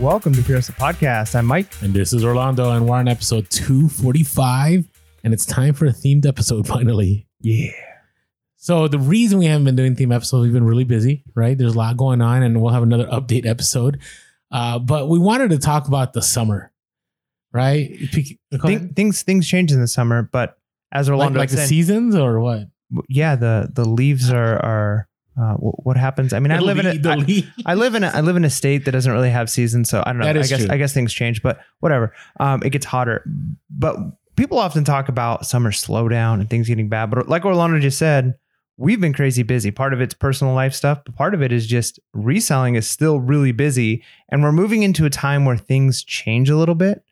[0.00, 1.34] Welcome to Pure Hustle Podcast.
[1.34, 1.72] I'm Mike.
[1.80, 4.86] And this is Orlando, and we're on episode 245,
[5.24, 7.26] and it's time for a themed episode finally.
[7.40, 7.70] Yeah.
[8.56, 11.56] So, the reason we haven't been doing theme episodes, we've been really busy, right?
[11.56, 14.00] There's a lot going on, and we'll have another update episode.
[14.50, 16.72] Uh, but we wanted to talk about the summer,
[17.52, 17.98] right?
[18.94, 20.58] Things things change in the summer, but
[20.92, 22.68] as Orlando like the said, seasons or what?
[23.08, 25.08] yeah, the the leaves are are
[25.40, 26.32] uh, wh- what happens.
[26.32, 27.16] I mean, I live in a, I.
[27.66, 30.02] I live in a I live in a state that doesn't really have seasons, so
[30.06, 30.26] I don't know.
[30.28, 30.74] I guess true.
[30.74, 32.12] I guess things change, but whatever.
[32.40, 33.24] Um, it gets hotter,
[33.70, 33.96] but
[34.36, 37.10] people often talk about summer slowdown and things getting bad.
[37.10, 38.34] But like Orlando just said,
[38.76, 39.70] we've been crazy busy.
[39.70, 43.20] Part of it's personal life stuff, but part of it is just reselling is still
[43.20, 47.02] really busy, and we're moving into a time where things change a little bit,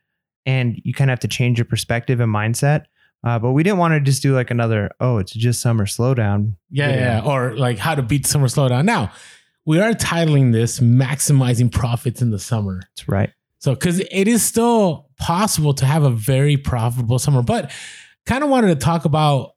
[0.46, 2.84] and you kind of have to change your perspective and mindset.
[3.24, 6.56] Uh, but we didn't want to just do like another, oh, it's just summer slowdown.
[6.70, 6.96] Yeah, Yeah.
[6.96, 8.84] yeah, or like how to beat summer slowdown.
[8.84, 9.10] Now,
[9.64, 13.30] we are titling this "Maximizing Profits in the Summer." That's right.
[13.60, 17.70] So, because it is still possible to have a very profitable summer, but
[18.26, 19.52] kind of wanted to talk about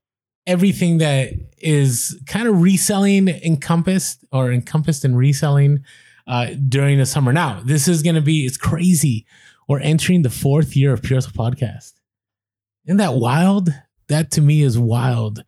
[0.45, 5.83] everything that is kind of reselling encompassed or encompassed in reselling
[6.25, 7.33] uh, during the summer.
[7.33, 9.25] Now, this is going to be, it's crazy.
[9.67, 11.93] We're entering the fourth year of Pure Podcast.
[12.87, 13.69] Isn't that wild?
[14.07, 15.43] That to me is wild.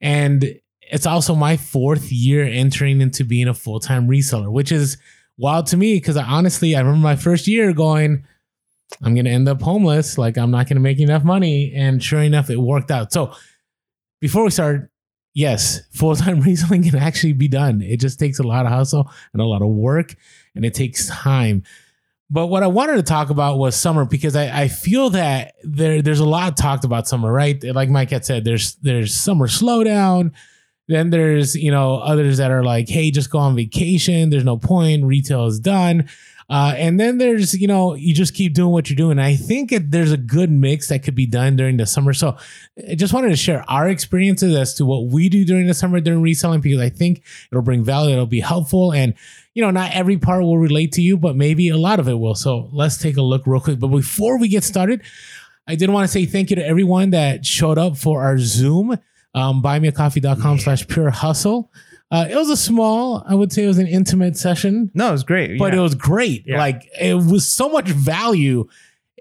[0.00, 4.98] And it's also my fourth year entering into being a full time reseller, which is
[5.38, 8.26] wild to me because I honestly, I remember my first year going,
[9.02, 10.18] I'm going to end up homeless.
[10.18, 11.72] Like, I'm not going to make enough money.
[11.74, 13.12] And sure enough, it worked out.
[13.12, 13.32] So,
[14.20, 14.90] before we start,
[15.34, 17.80] yes, full time reselling can actually be done.
[17.80, 20.14] It just takes a lot of hustle and a lot of work,
[20.54, 21.62] and it takes time.
[22.32, 26.00] But what I wanted to talk about was summer because I, I feel that there
[26.00, 27.62] there's a lot talked about summer, right?
[27.62, 30.32] Like Mike had said, there's there's summer slowdown.
[30.88, 34.30] Then there's you know others that are like, hey, just go on vacation.
[34.30, 35.04] There's no point.
[35.04, 36.08] Retail is done.
[36.52, 39.18] Uh, and then there's you know you just keep doing what you're doing.
[39.18, 42.12] I think it, there's a good mix that could be done during the summer.
[42.12, 42.36] So
[42.90, 45.98] I just wanted to share our experiences as to what we do during the summer
[45.98, 48.12] during reselling because I think it'll bring value.
[48.12, 49.14] It'll be helpful and
[49.54, 52.18] you know, not every part will relate to you, but maybe a lot of it
[52.18, 52.34] will.
[52.34, 53.78] So let's take a look real quick.
[53.78, 55.02] But before we get started,
[55.66, 58.98] I did want to say thank you to everyone that showed up for our Zoom,
[59.34, 61.70] um, buymeacoffee.com slash pure hustle.
[62.12, 65.12] Uh, it was a small, I would say it was an intimate session, No, it
[65.12, 65.58] was great.
[65.58, 65.78] but yeah.
[65.78, 66.44] it was great.
[66.46, 66.58] Yeah.
[66.58, 68.68] Like it was so much value.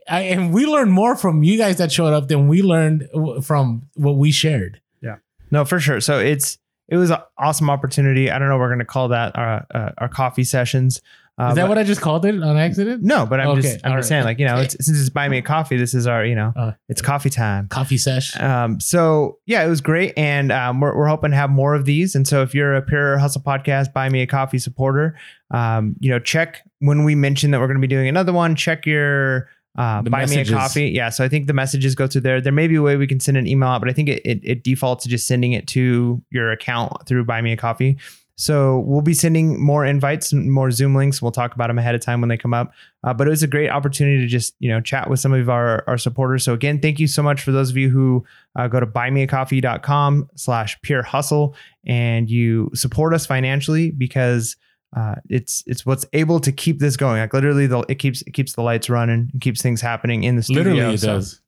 [0.09, 3.07] I, and we learned more from you guys that showed up than we learned
[3.44, 4.81] from what we shared.
[5.02, 5.18] Yeah.
[5.52, 6.02] No, for sure.
[6.02, 6.57] So it's
[6.90, 8.29] it was an awesome opportunity.
[8.29, 8.57] I don't know.
[8.57, 11.02] We're going to call that our uh, our coffee sessions.
[11.41, 13.02] Uh, Is that but- what I just called it on accident?
[13.03, 14.06] No, but I'm Okay, just I'm just right.
[14.06, 15.75] saying like you know it's, since it's buy me a coffee.
[15.78, 17.68] This is our you know Uh, it's coffee time.
[17.69, 18.40] Coffee sesh.
[18.40, 21.85] Um, so yeah, it was great, and um, we're we're hoping to have more of
[21.85, 22.13] these.
[22.13, 25.16] And so if you're a Pure Hustle Podcast Buy Me a Coffee supporter,
[25.50, 28.56] um, you know check when we mention that we're going to be doing another one.
[28.56, 30.90] Check your uh, buy me a coffee.
[30.90, 32.41] Yeah, so I think the messages go to there.
[32.41, 34.22] There may be a way we can send an email out, but I think it,
[34.25, 37.97] it, it defaults to just sending it to your account through Buy Me a Coffee.
[38.41, 41.22] So we'll be sending more invites and more Zoom links.
[41.22, 42.74] We'll talk about them ahead of time when they come up.
[43.03, 45.47] Uh, but it was a great opportunity to just you know chat with some of
[45.47, 46.44] our our supporters.
[46.44, 48.25] So again, thank you so much for those of you who
[48.56, 54.56] uh, go to buymeacoffee.com slash pure hustle and you support us financially because
[54.97, 57.19] uh, it's it's what's able to keep this going.
[57.22, 60.35] Like literally, the, it keeps it keeps the lights running, it keeps things happening in
[60.35, 60.63] the studio.
[60.73, 61.41] Literally, it So, does.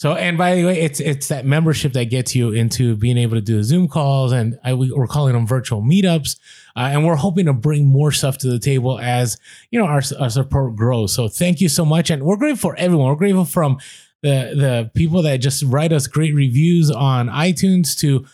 [0.00, 3.34] So, and by the way, it's it's that membership that gets you into being able
[3.34, 6.38] to do the Zoom calls, and I, we, we're calling them virtual meetups,
[6.74, 9.36] uh, and we're hoping to bring more stuff to the table as
[9.70, 11.12] you know our, our support grows.
[11.12, 13.08] So, thank you so much, and we're grateful for everyone.
[13.08, 13.76] We're grateful from
[14.22, 18.24] the the people that just write us great reviews on iTunes to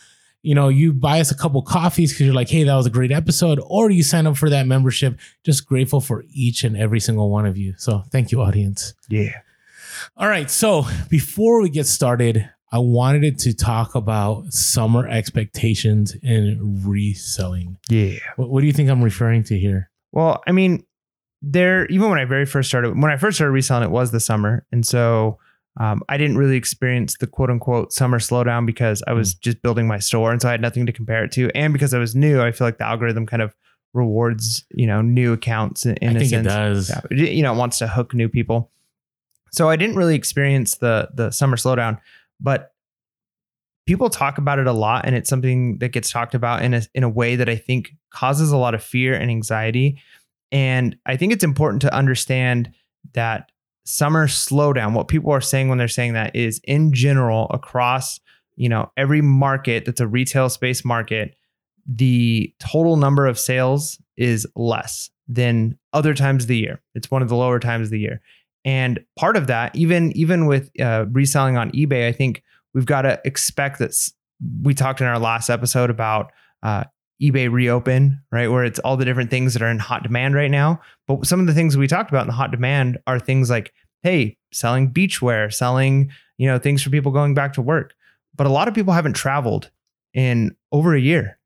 [0.43, 2.91] you know you buy us a couple coffees because you're like hey that was a
[2.91, 7.01] great episode or you sign up for that membership just grateful for each and every
[7.01, 9.41] single one of you so thank you audience Yeah.
[10.17, 10.51] All right.
[10.51, 17.79] So before we get started, I wanted to talk about summer expectations in reselling.
[17.89, 18.19] Yeah.
[18.37, 19.91] What, what do you think I'm referring to here?
[20.13, 20.85] Well, I mean,
[21.43, 24.21] there even when I very first started, when I first started reselling, it was the
[24.21, 25.39] summer, and so
[25.79, 29.87] um, I didn't really experience the quote unquote summer slowdown because I was just building
[29.87, 32.15] my store, and so I had nothing to compare it to, and because I was
[32.15, 33.55] new, I feel like the algorithm kind of
[33.95, 36.47] rewards you know new accounts in, in I a think sense.
[36.47, 36.93] it does.
[37.11, 38.71] You know, it wants to hook new people.
[39.57, 41.99] So I didn't really experience the the summer slowdown,
[42.39, 42.73] but
[43.87, 46.83] people talk about it a lot, and it's something that gets talked about in a
[46.95, 50.01] in a way that I think causes a lot of fear and anxiety.
[50.53, 52.73] And I think it's important to understand
[53.15, 53.51] that
[53.85, 58.21] summer slowdown, what people are saying when they're saying that is in general across,
[58.57, 61.35] you know, every market that's a retail space market,
[61.87, 66.83] the total number of sales is less than other times of the year.
[66.95, 68.21] It's one of the lower times of the year.
[68.67, 72.43] And part of that, even even with uh, reselling on eBay, I think
[72.75, 73.97] we've got to expect that.
[74.63, 76.33] We talked in our last episode about
[76.63, 76.85] uh,
[77.23, 78.49] eBay reopen, right?
[78.49, 80.81] Where it's all the different things that are in hot demand right now.
[81.07, 83.73] But some of the things we talked about in the hot demand are things like,
[84.03, 87.95] hey, selling beachwear, selling you know things for people going back to work.
[88.35, 89.71] But a lot of people haven't traveled
[90.13, 91.39] in over a year.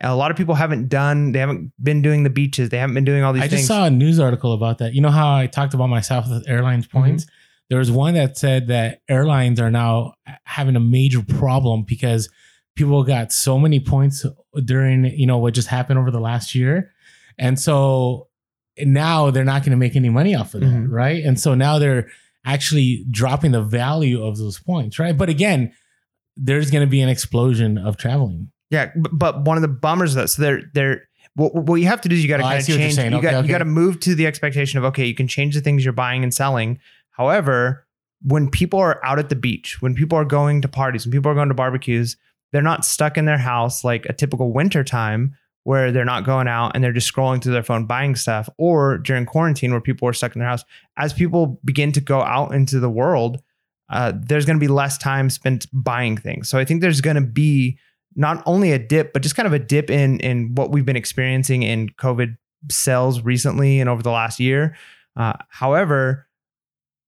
[0.00, 1.32] A lot of people haven't done.
[1.32, 2.68] They haven't been doing the beaches.
[2.68, 3.62] They haven't been doing all these I things.
[3.62, 4.92] just saw a news article about that.
[4.94, 6.98] You know how I talked about my Southwest Airlines Mm-hmm.
[6.98, 7.26] points?
[7.70, 10.14] There was one that said that airlines are now
[10.44, 12.28] having a major problem because
[12.76, 14.24] people got so many points
[14.64, 16.92] during, you know, what just happened over the last year.
[17.38, 18.28] And so
[18.78, 20.90] now they're not going to make any money off of that, Mhm.
[20.90, 21.24] right?
[21.24, 22.08] And so now they're
[22.44, 25.16] actually dropping the value of those points, right?
[25.16, 25.72] But again,
[26.36, 28.50] there's going to be an explosion of traveling.
[28.70, 32.00] Yeah, but one of the bummers of that, so they're they're what, what you have
[32.00, 32.94] to do is you got to Oh, kind of see what you're change.
[32.96, 33.12] saying.
[33.12, 33.46] You Okay, got okay.
[33.46, 35.92] you got to move to the expectation of okay, you can change the things you're
[35.92, 36.78] buying and selling.
[37.10, 37.86] However,
[38.22, 41.30] when people are out at the beach, when people are going to parties, when people
[41.30, 42.16] are going to barbecues,
[42.52, 45.34] they're not stuck in their house like a typical winter time
[45.64, 48.98] where they're not going out and they're just scrolling through their phone buying stuff, or
[48.98, 50.64] during quarantine where people are stuck in their house.
[50.96, 53.42] As people begin to go out into the world,
[53.90, 56.48] uh, there's going to be less time spent buying things.
[56.48, 57.78] So I think there's going to be
[58.16, 60.96] not only a dip, but just kind of a dip in in what we've been
[60.96, 62.36] experiencing in COVID
[62.70, 64.74] sales recently and over the last year.
[65.14, 66.26] Uh, however,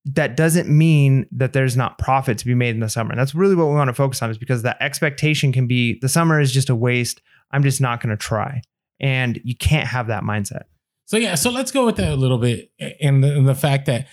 [0.04, 3.10] that doesn't mean that there's not profit to be made in the summer.
[3.10, 5.98] And that's really what we want to focus on, is because that expectation can be
[6.00, 7.20] the summer is just a waste.
[7.50, 8.62] I'm just not going to try,
[9.00, 10.64] and you can't have that mindset.
[11.06, 12.70] So yeah, so let's go with that a little bit,
[13.00, 14.06] and the, and the fact that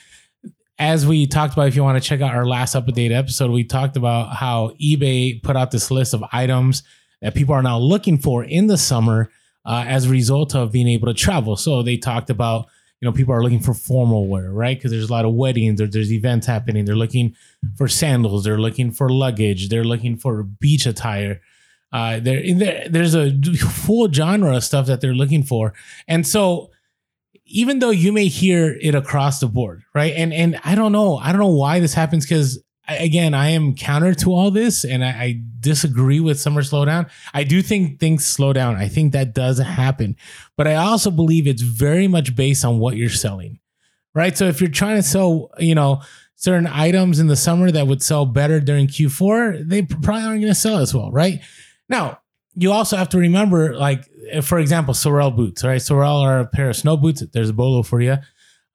[0.77, 3.63] as we talked about, if you want to check out our last update episode, we
[3.63, 6.83] talked about how eBay put out this list of items
[7.21, 9.29] that people are now looking for in the summer
[9.65, 11.55] uh, as a result of being able to travel.
[11.55, 12.67] So they talked about
[12.99, 14.77] you know people are looking for formal wear, right?
[14.77, 16.85] Because there's a lot of weddings or there's events happening.
[16.85, 17.35] They're looking
[17.77, 18.43] for sandals.
[18.43, 19.69] They're looking for luggage.
[19.69, 21.41] They're looking for beach attire.
[21.91, 25.73] Uh, there, there, there's a full genre of stuff that they're looking for,
[26.07, 26.71] and so
[27.45, 30.13] even though you may hear it across the board, right?
[30.15, 33.75] And and I don't know, I don't know why this happens because again, I am
[33.75, 37.09] counter to all this, and I, I disagree with summer slowdown.
[37.33, 38.75] I do think things slow down.
[38.75, 40.15] I think that does happen,
[40.57, 43.59] but I also believe it's very much based on what you're selling,
[44.13, 44.37] right?
[44.37, 46.01] So if you're trying to sell, you know.
[46.37, 50.53] Certain items in the summer that would sell better during Q4, they probably aren't going
[50.53, 51.39] to sell as well, right?
[51.87, 52.19] Now,
[52.55, 54.09] you also have to remember, like,
[54.41, 55.81] for example, Sorel boots, right?
[55.81, 57.23] Sorel are a pair of snow boots.
[57.33, 58.17] There's a bolo for you.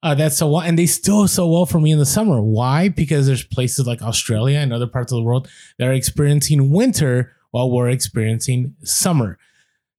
[0.03, 2.41] Uh, that's so well, and they still so well for me in the summer.
[2.41, 2.89] Why?
[2.89, 5.49] Because there's places like Australia and other parts of the world
[5.79, 9.39] that are experiencing winter while we're experiencing summer.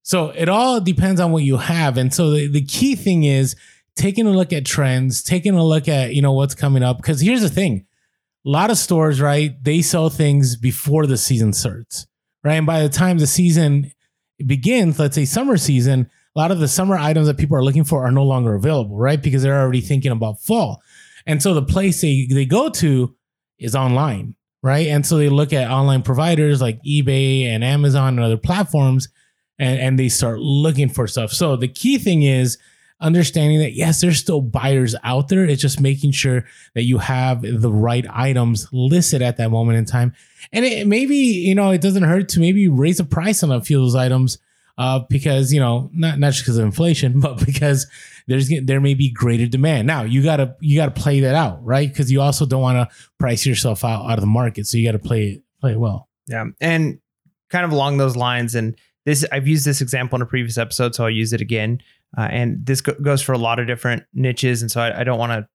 [0.02, 1.98] So it all depends on what you have.
[1.98, 3.56] And so the, the key thing is
[3.96, 6.98] taking a look at trends, taking a look at, you know, what's coming up.
[6.98, 7.86] Because here's the thing.
[8.44, 9.52] A lot of stores, right?
[9.64, 12.08] They sell things before the season starts
[12.44, 12.56] right?
[12.56, 13.92] And by the time the season
[14.46, 17.84] begins, let's say summer season, a lot of the summer items that people are looking
[17.84, 19.22] for are no longer available, right?
[19.22, 20.82] Because they're already thinking about fall.
[21.26, 23.16] And so the place they, they go to
[23.60, 24.88] is online, right?
[24.88, 29.10] And so they look at online providers like eBay and Amazon and other platforms
[29.60, 31.32] and, and they start looking for stuff.
[31.32, 32.58] So the key thing is
[33.02, 35.44] understanding that yes, there's still buyers out there.
[35.46, 39.86] It's just making sure that you have the right items listed at that moment in
[39.86, 40.14] time.
[40.52, 43.62] And it maybe, you know, it doesn't hurt to maybe raise the price on a
[43.62, 44.38] few of those items
[44.78, 47.88] uh, because, you know, not, not just because of inflation, but because
[48.28, 49.88] there's there may be greater demand.
[49.88, 51.90] Now you gotta you gotta play that out, right?
[51.90, 54.68] Because you also don't want to price yourself out out of the market.
[54.68, 56.08] So you gotta play it play it well.
[56.28, 56.46] Yeah.
[56.60, 57.00] And
[57.50, 60.96] kind of along those lines, and this, I've used this example in a previous episode,
[60.96, 61.82] so I'll use it again.
[62.18, 64.62] Uh, and this go- goes for a lot of different niches.
[64.62, 65.48] And so I, I don't want to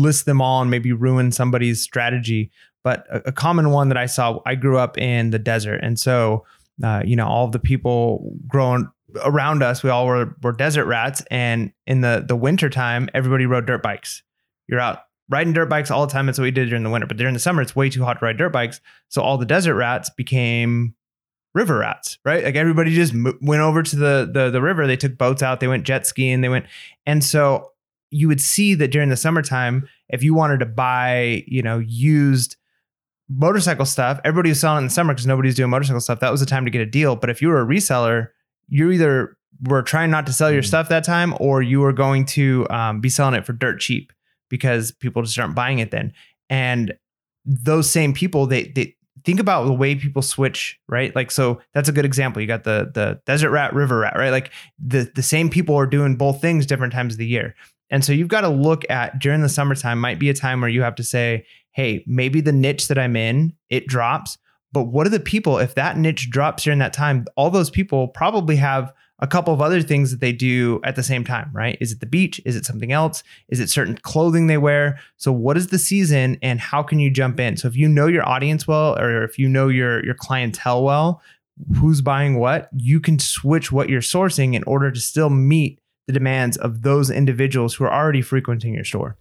[0.00, 2.50] list them all and maybe ruin somebody's strategy.
[2.82, 5.80] But a, a common one that I saw, I grew up in the desert.
[5.82, 6.44] And so,
[6.82, 8.88] uh, you know, all the people growing
[9.24, 11.22] around us, we all were, were desert rats.
[11.30, 14.22] And in the, the winter time, everybody rode dirt bikes.
[14.68, 16.26] You're out riding dirt bikes all the time.
[16.26, 17.06] That's what we did during the winter.
[17.06, 18.80] But during the summer, it's way too hot to ride dirt bikes.
[19.08, 20.94] So all the desert rats became
[21.54, 22.42] river rats, right?
[22.44, 24.86] Like everybody just mo- went over to the, the the river.
[24.86, 25.60] They took boats out.
[25.60, 26.40] They went jet skiing.
[26.40, 26.66] They went,
[27.06, 27.70] and so
[28.10, 32.56] you would see that during the summertime, if you wanted to buy, you know, used
[33.28, 36.20] motorcycle stuff, everybody was selling in the summer because nobody's doing motorcycle stuff.
[36.20, 37.16] That was the time to get a deal.
[37.16, 38.28] But if you were a reseller,
[38.68, 40.66] you either were trying not to sell your Mm.
[40.66, 44.12] stuff that time, or you were going to um, be selling it for dirt cheap
[44.50, 46.12] because people just aren't buying it then.
[46.50, 46.94] And
[47.46, 51.14] those same people, they they think about the way people switch, right?
[51.14, 52.42] Like, so that's a good example.
[52.42, 54.30] You got the the desert rat, river rat, right?
[54.30, 57.54] Like the the same people are doing both things different times of the year.
[57.90, 60.70] And so you've got to look at during the summertime might be a time where
[60.70, 64.38] you have to say, hey, maybe the niche that I'm in, it drops.
[64.72, 68.08] But what are the people, if that niche drops during that time, all those people
[68.08, 71.78] probably have a couple of other things that they do at the same time, right?
[71.80, 72.40] Is it the beach?
[72.44, 73.22] Is it something else?
[73.48, 74.98] Is it certain clothing they wear?
[75.16, 77.56] So what is the season and how can you jump in?
[77.56, 81.22] So if you know your audience well or if you know your your clientele well,
[81.76, 86.12] who's buying what, you can switch what you're sourcing in order to still meet the
[86.12, 89.16] demands of those individuals who are already frequenting your store.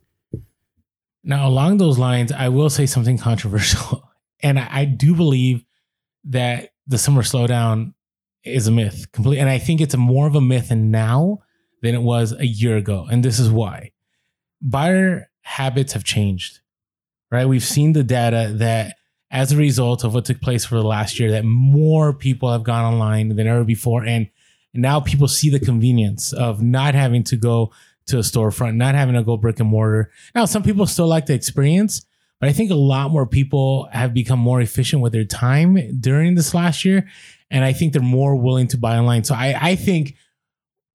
[1.24, 4.10] Now, along those lines, I will say something controversial.
[4.46, 5.64] And I, do believe
[6.26, 7.94] that the summer slowdown
[8.44, 9.40] is a myth completely.
[9.40, 11.40] And I think it's more of a myth now
[11.82, 13.08] than it was a year ago.
[13.10, 13.92] And this is why
[14.62, 16.60] buyer habits have changed,
[17.32, 17.46] right?
[17.46, 18.96] We've seen the data that
[19.30, 22.64] as a result of what took place for the last year, that more people have
[22.64, 24.06] gone online than ever before.
[24.06, 24.30] And
[24.74, 27.72] now people see the convenience of not having to go
[28.08, 30.12] to a storefront, not having to go brick and mortar.
[30.36, 32.06] Now, some people still like the experience,
[32.40, 36.36] but I think a lot more people have become more efficient with their time during
[36.36, 37.08] this last year.
[37.54, 39.24] And I think they're more willing to buy online.
[39.24, 40.16] So I, I think,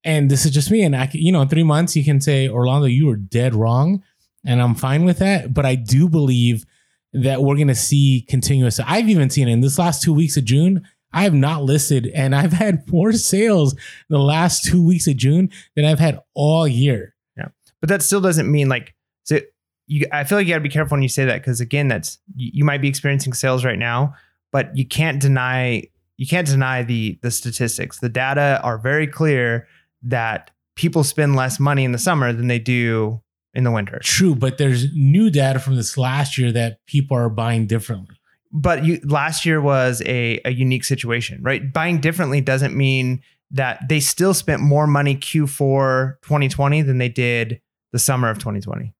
[0.03, 2.47] and this is just me, and I, you know, in three months, you can say,
[2.47, 4.03] Orlando, you were dead wrong.
[4.45, 5.53] And I'm fine with that.
[5.53, 6.65] But I do believe
[7.13, 8.79] that we're going to see continuous.
[8.79, 10.85] I've even seen it in this last two weeks of June.
[11.11, 13.75] I have not listed, and I've had more sales
[14.09, 17.15] the last two weeks of June than I've had all year.
[17.35, 17.47] Yeah,
[17.79, 19.39] but that still doesn't mean like so.
[19.87, 21.87] You, I feel like you got to be careful when you say that because again,
[21.87, 24.13] that's you, you might be experiencing sales right now,
[24.51, 25.87] but you can't deny
[26.19, 27.99] you can't deny the the statistics.
[27.99, 29.67] The data are very clear
[30.03, 33.21] that people spend less money in the summer than they do
[33.53, 33.99] in the winter.
[34.03, 38.19] True, but there's new data from this last year that people are buying differently
[38.51, 41.71] but you, last year was a, a unique situation, right?
[41.71, 43.21] Buying differently doesn't mean
[43.51, 47.61] that they still spent more money Q4 2020 than they did
[47.91, 48.93] the summer of 2020.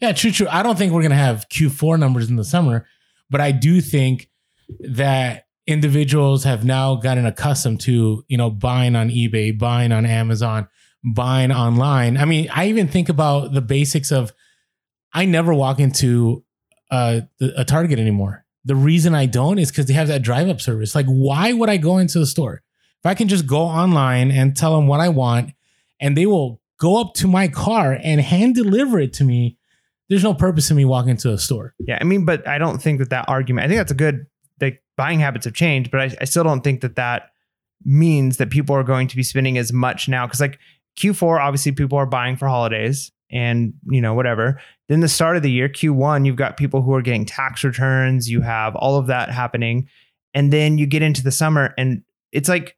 [0.00, 0.46] Yeah, true, true.
[0.50, 2.86] I don't think we're going to have Q4 numbers in the summer,
[3.28, 4.30] but I do think
[4.80, 10.68] that individuals have now gotten accustomed to, you know, buying on eBay, buying on Amazon,
[11.04, 12.16] buying online.
[12.16, 14.32] I mean, I even think about the basics of
[15.12, 16.44] I never walk into
[16.90, 18.44] uh, a Target anymore.
[18.64, 20.94] The reason I don't is because they have that drive up service.
[20.94, 22.62] Like, why would I go into the store?
[23.02, 25.52] If I can just go online and tell them what I want
[26.00, 29.56] and they will go up to my car and hand deliver it to me,
[30.10, 31.74] there's no purpose in me walking to a store.
[31.78, 31.96] Yeah.
[32.00, 34.26] I mean, but I don't think that that argument, I think that's a good,
[35.00, 37.30] buying habits have changed, but I, I still don't think that that
[37.86, 40.26] means that people are going to be spending as much now.
[40.26, 40.58] Cause, like,
[40.98, 44.60] Q4, obviously, people are buying for holidays and you know whatever.
[44.90, 48.28] Then the start of the year q1 you've got people who are getting tax returns
[48.28, 49.88] you have all of that happening
[50.34, 52.02] and then you get into the summer and
[52.32, 52.76] it's like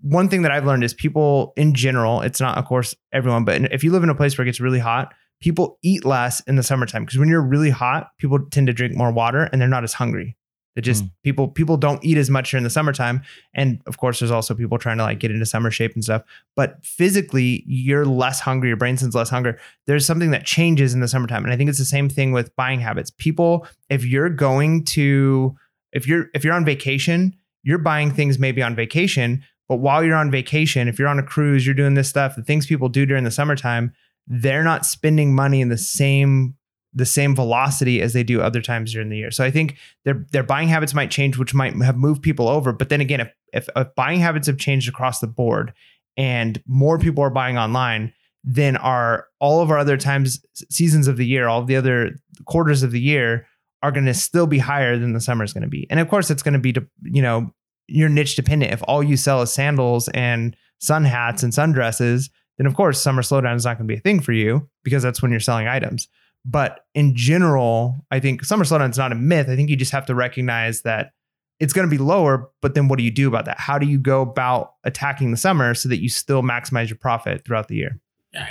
[0.00, 3.72] one thing that i've learned is people in general it's not of course everyone but
[3.72, 6.56] if you live in a place where it gets really hot people eat less in
[6.56, 7.04] the summertime.
[7.04, 9.92] Because when you're really hot people tend to drink more water and they're not as
[9.92, 10.36] hungry
[10.74, 11.10] that just mm.
[11.22, 13.22] people people don't eat as much during the summertime,
[13.54, 16.22] and of course, there's also people trying to like get into summer shape and stuff.
[16.56, 18.68] But physically, you're less hungry.
[18.68, 19.58] Your brain sends less hunger.
[19.86, 22.54] There's something that changes in the summertime, and I think it's the same thing with
[22.56, 23.10] buying habits.
[23.10, 25.54] People, if you're going to,
[25.92, 29.42] if you're if you're on vacation, you're buying things maybe on vacation.
[29.68, 32.36] But while you're on vacation, if you're on a cruise, you're doing this stuff.
[32.36, 33.92] The things people do during the summertime,
[34.26, 36.56] they're not spending money in the same
[36.94, 39.30] the same velocity as they do other times during the year.
[39.30, 42.72] So I think their their buying habits might change, which might have moved people over.
[42.72, 45.72] But then again, if, if, if buying habits have changed across the board
[46.16, 48.12] and more people are buying online,
[48.44, 52.18] then our all of our other times seasons of the year, all of the other
[52.44, 53.46] quarters of the year
[53.82, 55.86] are going to still be higher than the summer is going to be.
[55.90, 57.52] And of course, it's going to be you know
[57.88, 58.72] your niche dependent.
[58.72, 63.22] If all you sell is sandals and sun hats and sundresses, then of course summer
[63.22, 65.68] slowdown is not going to be a thing for you because that's when you're selling
[65.68, 66.08] items.
[66.44, 69.48] But in general, I think summer slowdown is not a myth.
[69.48, 71.12] I think you just have to recognize that
[71.60, 72.50] it's going to be lower.
[72.60, 73.60] But then what do you do about that?
[73.60, 77.44] How do you go about attacking the summer so that you still maximize your profit
[77.44, 78.00] throughout the year?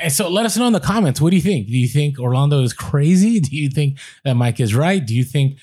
[0.10, 1.19] So let us know in the comments.
[1.19, 1.67] What do you think?
[1.67, 3.39] Do you think Orlando is crazy?
[3.41, 5.05] Do you think that Mike is right?
[5.05, 5.57] Do you think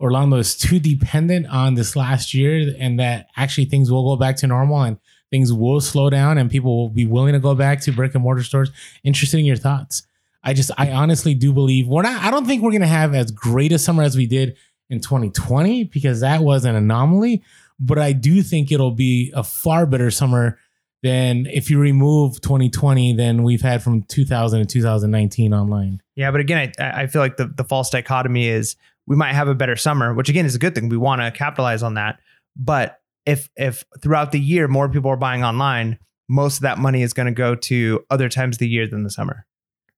[0.00, 4.36] Orlando is too dependent on this last year and that actually things will go back
[4.36, 4.98] to normal and
[5.30, 8.22] things will slow down and people will be willing to go back to brick and
[8.22, 8.70] mortar stores?
[9.02, 10.06] Interested in your thoughts.
[10.44, 13.14] I just, I honestly do believe we're not, I don't think we're going to have
[13.14, 14.56] as great a summer as we did
[14.90, 17.42] in 2020 because that was an anomaly.
[17.80, 20.58] But I do think it'll be a far better summer
[21.02, 26.00] than if you remove 2020 than we've had from 2000 to 2019 online.
[26.14, 29.48] Yeah, but again, I, I feel like the, the false dichotomy is we might have
[29.48, 30.88] a better summer, which again is a good thing.
[30.88, 32.20] We want to capitalize on that.
[32.56, 35.98] But if if throughout the year more people are buying online,
[36.28, 39.02] most of that money is going to go to other times of the year than
[39.02, 39.46] the summer.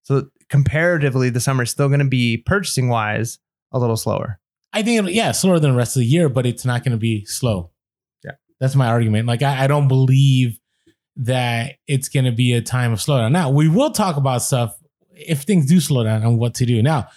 [0.03, 3.39] So comparatively, the summer is still going to be purchasing wise
[3.73, 4.39] a little slower.
[4.73, 6.99] I think, yeah, slower than the rest of the year, but it's not going to
[6.99, 7.71] be slow.
[8.25, 8.33] Yeah.
[8.61, 9.27] That's my argument.
[9.27, 10.59] Like, I, I don't believe
[11.17, 13.33] that it's going to be a time of slowdown.
[13.33, 14.77] Now, we will talk about stuff
[15.13, 16.83] if things do slow down and what to do.
[16.83, 17.09] Now,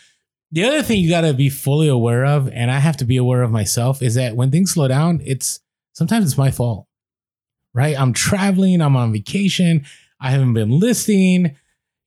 [0.52, 3.18] the other thing you got to be fully aware of, and I have to be
[3.18, 5.60] aware of myself, is that when things slow down, it's
[5.94, 6.88] sometimes it's my fault,
[7.74, 8.00] right?
[8.00, 9.86] I'm traveling, I'm on vacation,
[10.20, 11.56] I haven't been listing,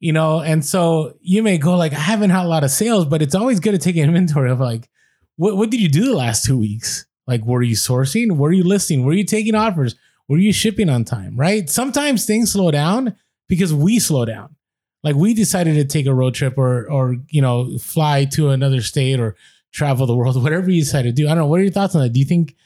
[0.02, 3.04] you know, and so you may go like, I haven't had a lot of sales,
[3.06, 4.90] but it's always good to take inventory of like,
[5.36, 7.06] what, what did you do the last two weeks?
[7.28, 8.36] Like, were you sourcing?
[8.36, 9.04] Were you listing?
[9.04, 9.94] Were you taking offers?
[10.26, 11.36] Were you shipping on time?
[11.36, 11.70] Right?
[11.70, 13.14] Sometimes things slow down
[13.48, 14.56] because we slow down.
[15.04, 18.80] Like we decided to take a road trip or or you know fly to another
[18.82, 19.36] state or
[19.72, 21.26] travel the world, whatever you decide to do.
[21.26, 21.46] I don't know.
[21.46, 22.12] What are your thoughts on that?
[22.12, 22.56] Do you think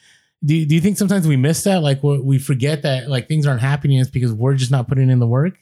[0.45, 1.83] do, do you think sometimes we miss that?
[1.83, 3.99] Like we forget that like things aren't happening.
[3.99, 5.59] It's because we're just not putting in the work.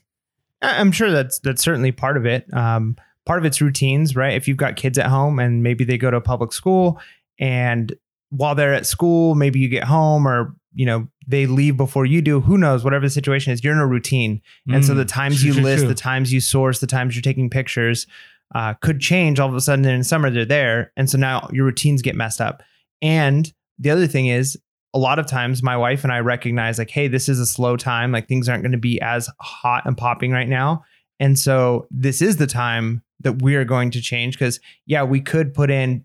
[0.64, 2.52] I'm sure that's that's certainly part of it.
[2.52, 4.34] Um, part of it's routines, right?
[4.34, 7.00] If you've got kids at home and maybe they go to a public school
[7.38, 7.94] and
[8.30, 12.20] while they're at school, maybe you get home or you know they leave before you
[12.20, 12.40] do.
[12.40, 12.84] Who knows?
[12.84, 15.62] Whatever the situation is, you're in a routine, and mm, so the times true, you
[15.62, 15.88] list, true.
[15.88, 18.06] the times you source, the times you're taking pictures
[18.54, 19.38] uh, could change.
[19.38, 22.40] All of a sudden, in summer they're there, and so now your routines get messed
[22.40, 22.62] up.
[23.00, 24.58] And the other thing is,
[24.94, 27.76] a lot of times my wife and I recognize like, hey, this is a slow
[27.76, 28.12] time.
[28.12, 30.84] Like things aren't going to be as hot and popping right now,
[31.20, 35.20] and so this is the time that we are going to change because yeah, we
[35.20, 36.04] could put in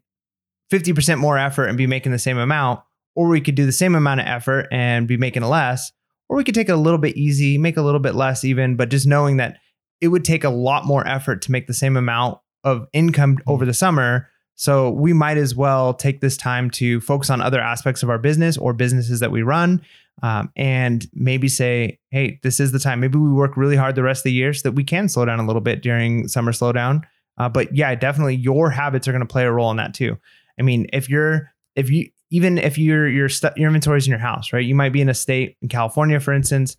[0.71, 2.81] 50% more effort and be making the same amount
[3.19, 5.91] or we could do the same amount of effort and be making less,
[6.29, 8.77] or we could take it a little bit easy, make a little bit less even,
[8.77, 9.57] but just knowing that
[9.99, 13.65] it would take a lot more effort to make the same amount of income over
[13.65, 14.28] the summer.
[14.59, 18.17] So we might as well take this time to focus on other aspects of our
[18.17, 19.81] business or businesses that we run.
[20.21, 22.99] Um, and maybe say, hey, this is the time.
[22.99, 25.23] Maybe we work really hard the rest of the year so that we can slow
[25.23, 27.03] down a little bit during summer slowdown.
[27.37, 30.17] Uh, but yeah, definitely your habits are going to play a role in that too.
[30.59, 34.11] I mean, if you're if you even if your your st- your inventory is in
[34.11, 34.65] your house, right?
[34.65, 36.75] You might be in a state in California, for instance.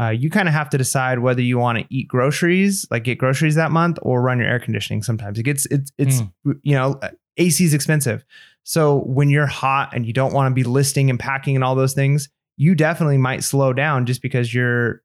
[0.00, 3.18] Uh, you kind of have to decide whether you want to eat groceries, like get
[3.18, 5.02] groceries that month, or run your air conditioning.
[5.02, 6.58] Sometimes it gets it's it's mm.
[6.62, 6.98] you know
[7.36, 8.24] AC is expensive.
[8.64, 11.74] So when you're hot and you don't want to be listing and packing and all
[11.74, 15.02] those things, you definitely might slow down just because you're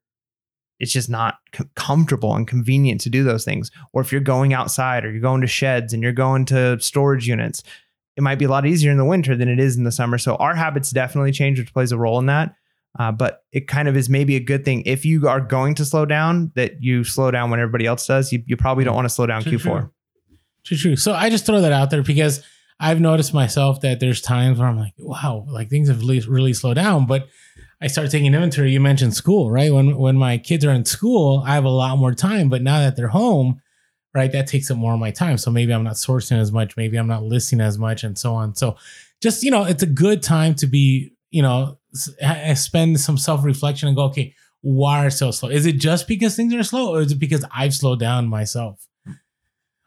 [0.80, 3.70] it's just not c- comfortable and convenient to do those things.
[3.92, 7.28] Or if you're going outside or you're going to sheds and you're going to storage
[7.28, 7.62] units,
[8.16, 10.16] it might be a lot easier in the winter than it is in the summer.
[10.16, 12.54] So our habits definitely change, which plays a role in that.
[12.98, 15.84] Uh, but it kind of is maybe a good thing if you are going to
[15.84, 18.32] slow down that you slow down when everybody else does.
[18.32, 19.62] You, you probably don't want to slow down true, Q4.
[19.62, 19.90] True.
[20.64, 20.96] true, true.
[20.96, 22.42] So I just throw that out there because
[22.80, 26.52] I've noticed myself that there's times where I'm like, wow, like things have really, really
[26.52, 27.06] slowed down.
[27.06, 27.28] But
[27.80, 28.72] I start taking inventory.
[28.72, 29.72] You mentioned school, right?
[29.72, 32.48] When when my kids are in school, I have a lot more time.
[32.48, 33.60] But now that they're home,
[34.14, 34.32] right?
[34.32, 35.38] That takes up more of my time.
[35.38, 38.34] So maybe I'm not sourcing as much, maybe I'm not listing as much, and so
[38.34, 38.54] on.
[38.54, 38.76] So
[39.20, 41.78] just, you know, it's a good time to be, you know,
[42.54, 45.48] spend some self reflection and go, okay, why are so slow?
[45.48, 48.86] Is it just because things are slow or is it because I've slowed down myself?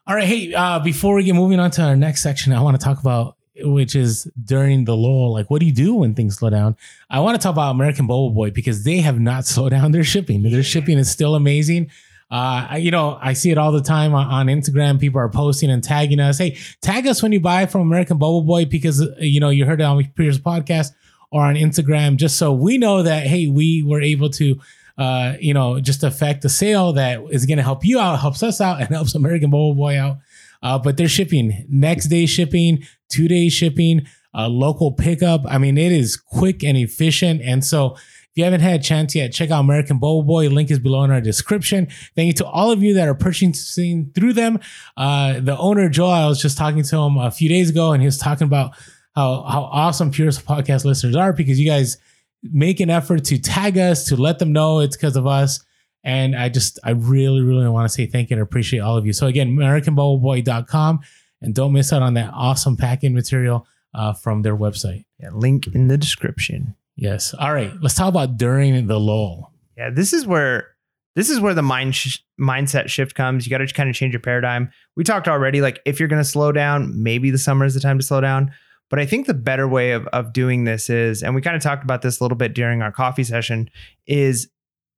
[0.05, 0.27] All right.
[0.27, 2.99] Hey, uh, before we get moving on to our next section, I want to talk
[2.99, 5.33] about which is during the lull.
[5.33, 6.75] Like, what do you do when things slow down?
[7.09, 10.03] I want to talk about American Bubble Boy because they have not slowed down their
[10.03, 10.43] shipping.
[10.43, 11.89] Their shipping is still amazing.
[12.31, 14.99] Uh, you know, I see it all the time on, on, Instagram.
[14.99, 16.39] People are posting and tagging us.
[16.39, 19.81] Hey, tag us when you buy from American Bubble Boy because you know you heard
[19.81, 20.93] it on previous podcast
[21.33, 24.61] or on Instagram, just so we know that hey, we were able to,
[24.99, 28.43] uh, you know, just affect the sale that is going to help you out, helps
[28.43, 30.17] us out, and helps American Bubble Boy out.
[30.61, 35.41] Uh, but they're shipping next day shipping, two day shipping, uh, local pickup.
[35.47, 39.15] I mean, it is quick and efficient, and so if you haven't had a chance
[39.15, 40.49] yet, check out American Bubble Boy.
[40.49, 41.87] Link is below in our description.
[42.15, 44.59] Thank you to all of you that are purchasing through them.
[44.95, 48.01] Uh, the owner, Joel, I was just talking to him a few days ago, and
[48.01, 48.73] he was talking about
[49.15, 51.97] how, how awesome Pure Hustle Podcast listeners are because you guys
[52.41, 55.63] make an effort to tag us, to let them know it's because of us.
[56.03, 59.05] And I just, I really, really want to say thank you and appreciate all of
[59.05, 59.13] you.
[59.13, 60.99] So again, AmericanBubbleBoy.com.
[61.41, 65.05] And don't miss out on that awesome packing material uh, from their website.
[65.19, 66.75] Yeah, link in the description.
[66.95, 67.33] Yes.
[67.33, 67.71] All right.
[67.81, 69.51] Let's talk about during the lull.
[69.77, 70.69] Yeah, this is where
[71.15, 73.45] this is where the mind sh- mindset shift comes.
[73.45, 74.71] You got to kind of change your paradigm.
[74.95, 77.79] We talked already, like if you're going to slow down, maybe the summer is the
[77.79, 78.51] time to slow down.
[78.89, 81.61] But I think the better way of of doing this is, and we kind of
[81.63, 83.69] talked about this a little bit during our coffee session,
[84.05, 84.49] is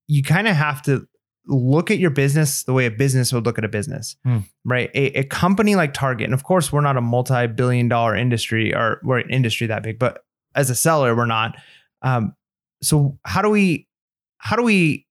[0.07, 1.07] you kind of have to
[1.47, 4.39] look at your business the way a business would look at a business, Hmm.
[4.65, 4.89] right?
[4.95, 8.99] A, a company like Target, and of course, we're not a multi-billion dollar industry or
[9.03, 10.23] we're an industry that big, but
[10.55, 11.55] as a seller, we're not.
[12.01, 12.35] Um,
[12.81, 13.87] so how do we
[14.37, 15.05] how do we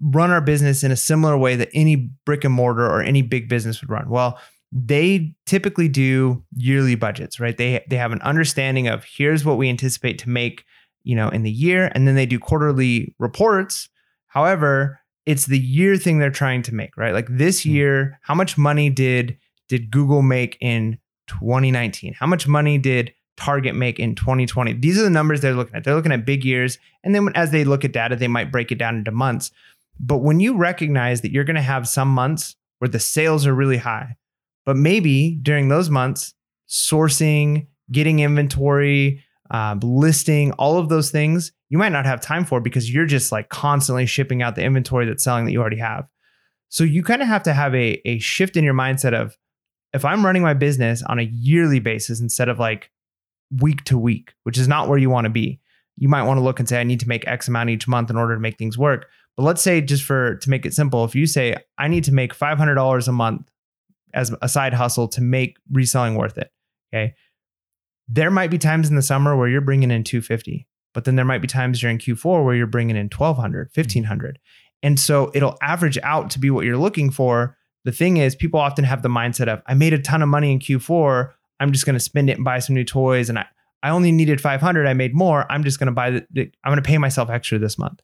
[0.00, 3.48] run our business in a similar way that any brick and mortar or any big
[3.48, 4.08] business would run?
[4.08, 4.38] Well,
[4.72, 7.56] they typically do yearly budgets, right?
[7.56, 10.64] They they have an understanding of here's what we anticipate to make,
[11.04, 13.88] you know, in the year, and then they do quarterly reports.
[14.28, 17.14] However, it's the year thing they're trying to make, right?
[17.14, 17.70] Like this Hmm.
[17.70, 22.14] year, how much money did did Google make in 2019?
[22.14, 24.74] How much money did Target make in 2020?
[24.74, 25.84] These are the numbers they're looking at.
[25.84, 28.70] They're looking at big years, and then as they look at data, they might break
[28.72, 29.50] it down into months.
[29.98, 33.54] But when you recognize that you're going to have some months where the sales are
[33.54, 34.16] really high,
[34.66, 36.34] but maybe during those months,
[36.68, 42.60] sourcing, getting inventory, um, listing, all of those things, you might not have time for
[42.60, 46.08] because you're just like constantly shipping out the inventory that's selling that you already have.
[46.68, 49.38] So you kind of have to have a, a shift in your mindset of
[49.92, 52.90] if I'm running my business on a yearly basis instead of like
[53.60, 55.60] week to week, which is not where you want to be.
[55.96, 58.10] You might want to look and say, I need to make X amount each month
[58.10, 59.06] in order to make things work.
[59.36, 62.12] But let's say, just for to make it simple, if you say, I need to
[62.12, 63.50] make $500 a month
[64.16, 66.50] as a side hustle to make reselling worth it,
[66.92, 67.14] okay,
[68.08, 71.24] there might be times in the summer where you're bringing in 250, but then there
[71.24, 74.34] might be times during Q4 where you're bringing in 1200, 1500.
[74.34, 74.40] Mm-hmm.
[74.82, 77.56] And so it'll average out to be what you're looking for.
[77.84, 80.52] The thing is, people often have the mindset of, I made a ton of money
[80.52, 81.30] in Q4.
[81.60, 83.28] I'm just going to spend it and buy some new toys.
[83.28, 83.46] And I,
[83.82, 84.86] I only needed 500.
[84.86, 85.50] I made more.
[85.50, 88.00] I'm just going to buy the, the I'm going to pay myself extra this month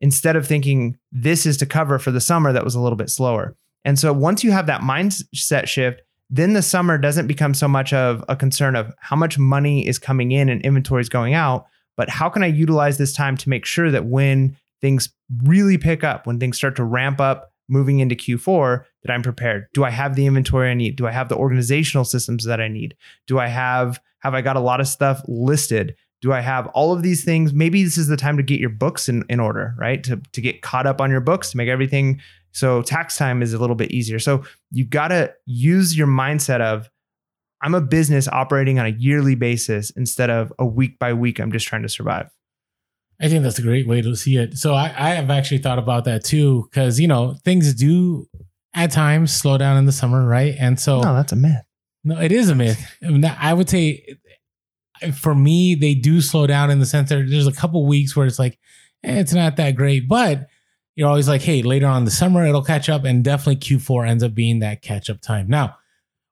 [0.00, 3.10] instead of thinking this is to cover for the summer that was a little bit
[3.10, 3.56] slower.
[3.84, 7.92] And so once you have that mindset shift, then the summer doesn't become so much
[7.92, 11.66] of a concern of how much money is coming in and inventory is going out,
[11.96, 15.12] but how can I utilize this time to make sure that when things
[15.44, 19.66] really pick up, when things start to ramp up moving into Q4, that I'm prepared.
[19.72, 20.96] Do I have the inventory I need?
[20.96, 22.96] Do I have the organizational systems that I need?
[23.26, 25.96] Do I have have I got a lot of stuff listed?
[26.20, 27.54] Do I have all of these things?
[27.54, 30.04] Maybe this is the time to get your books in, in order, right?
[30.04, 32.20] To, to get caught up on your books, to make everything
[32.52, 34.18] so tax time is a little bit easier.
[34.18, 36.90] So you got to use your mindset of
[37.62, 41.38] I'm a business operating on a yearly basis instead of a week by week.
[41.38, 42.30] I'm just trying to survive.
[43.20, 44.56] I think that's a great way to see it.
[44.56, 48.26] So I, I have actually thought about that too, because you know things do
[48.72, 50.54] at times slow down in the summer, right?
[50.58, 51.62] And so No, that's a myth.
[52.02, 52.80] no, it is a myth.
[53.04, 54.16] I, mean, I would say
[55.14, 58.26] for me, they do slow down in the sense that there's a couple weeks where
[58.26, 58.58] it's like
[59.04, 60.46] eh, it's not that great, but
[60.94, 64.08] you're always like, hey, later on in the summer it'll catch up, and definitely Q4
[64.08, 65.48] ends up being that catch up time.
[65.48, 65.76] Now,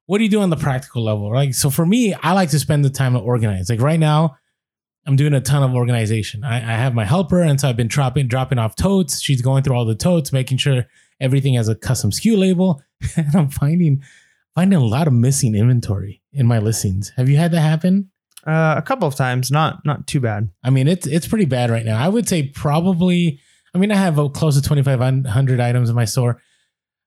[0.05, 1.53] what do you do on the practical level, right?
[1.53, 3.69] So for me, I like to spend the time to organize.
[3.69, 4.37] Like right now,
[5.05, 6.43] I'm doing a ton of organization.
[6.43, 9.21] I, I have my helper, and so I've been dropping dropping off totes.
[9.21, 10.85] She's going through all the totes, making sure
[11.19, 12.81] everything has a custom SKU label,
[13.15, 14.03] and I'm finding
[14.55, 17.11] finding a lot of missing inventory in my listings.
[17.15, 18.09] Have you had that happen?
[18.45, 20.49] Uh, a couple of times, not not too bad.
[20.63, 22.03] I mean, it's it's pretty bad right now.
[22.03, 23.39] I would say probably.
[23.73, 26.41] I mean, I have uh, close to 2,500 items in my store.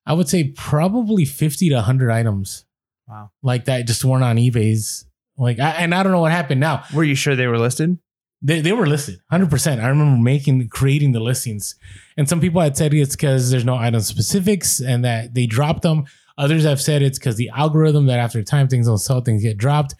[0.05, 2.65] I would say probably 50 to 100 items
[3.07, 3.31] Wow.
[3.41, 5.05] like that just weren't on eBay's.
[5.37, 6.83] Like, I, and I don't know what happened now.
[6.93, 7.97] Were you sure they were listed?
[8.41, 9.81] They, they were listed 100%.
[9.83, 11.75] I remember making, creating the listings.
[12.17, 15.81] And some people had said it's because there's no item specifics and that they dropped
[15.81, 16.05] them.
[16.37, 19.57] Others have said it's because the algorithm that after time things don't sell, things get
[19.57, 19.95] dropped.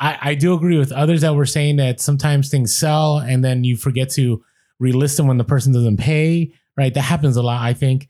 [0.00, 3.64] I, I do agree with others that were saying that sometimes things sell and then
[3.64, 4.42] you forget to
[4.82, 6.92] relist them when the person doesn't pay, right?
[6.92, 8.08] That happens a lot, I think.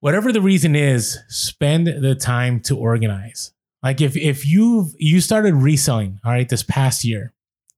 [0.00, 3.52] Whatever the reason is, spend the time to organize.
[3.82, 7.32] Like if if you've you started reselling, all right, this past year,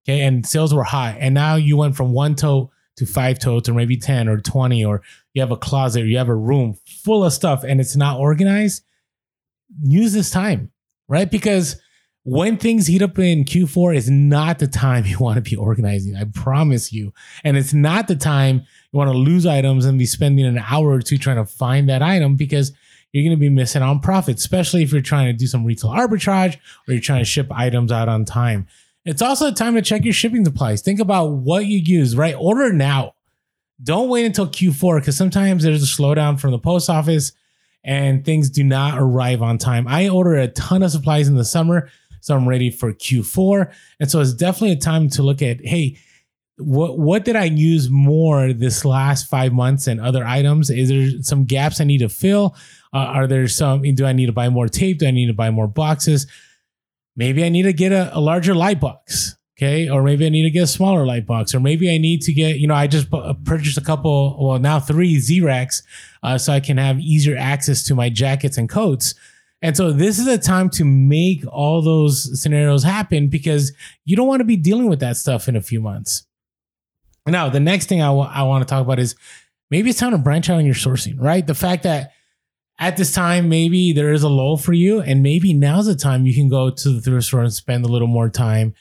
[0.04, 3.68] okay, and sales were high, and now you went from one tote to five totes,
[3.68, 5.02] or maybe ten or twenty, or
[5.34, 8.18] you have a closet, or you have a room full of stuff, and it's not
[8.18, 8.84] organized.
[9.82, 10.70] Use this time,
[11.08, 11.30] right?
[11.30, 11.80] Because
[12.26, 16.16] when things heat up in Q4 is not the time you want to be organizing.
[16.16, 17.14] I promise you.
[17.44, 20.90] And it's not the time you want to lose items and be spending an hour
[20.90, 22.72] or two trying to find that item because
[23.12, 25.90] you're going to be missing on profit, especially if you're trying to do some retail
[25.90, 26.56] arbitrage
[26.88, 28.66] or you're trying to ship items out on time.
[29.04, 30.82] It's also a time to check your shipping supplies.
[30.82, 32.34] Think about what you use, right?
[32.36, 33.14] Order now.
[33.80, 37.30] Don't wait until Q4 because sometimes there's a slowdown from the post office
[37.84, 39.86] and things do not arrive on time.
[39.86, 41.88] I order a ton of supplies in the summer
[42.26, 43.72] so I'm ready for Q4.
[44.00, 45.96] And so it's definitely a time to look at, hey,
[46.56, 50.68] what what did I use more this last five months and other items?
[50.68, 52.56] Is there some gaps I need to fill?
[52.92, 53.82] Uh, are there some?
[53.82, 54.98] Do I need to buy more tape?
[54.98, 56.26] Do I need to buy more boxes?
[57.14, 59.36] Maybe I need to get a, a larger light box.
[59.56, 59.88] Okay.
[59.88, 62.32] Or maybe I need to get a smaller light box, or maybe I need to
[62.32, 63.06] get, you know, I just
[63.44, 65.82] purchased a couple, well, now three Z racks
[66.24, 69.14] uh, so I can have easier access to my jackets and coats.
[69.66, 73.72] And so this is a time to make all those scenarios happen because
[74.04, 76.24] you don't want to be dealing with that stuff in a few months.
[77.26, 79.16] Now, the next thing I want to talk about is
[79.68, 81.44] maybe it's time to branch out on your sourcing, right?
[81.44, 82.12] The fact that
[82.78, 86.26] at this time, maybe there is a lull for you, and maybe now's the time
[86.26, 88.72] you can go to the thrift store and spend a little more time,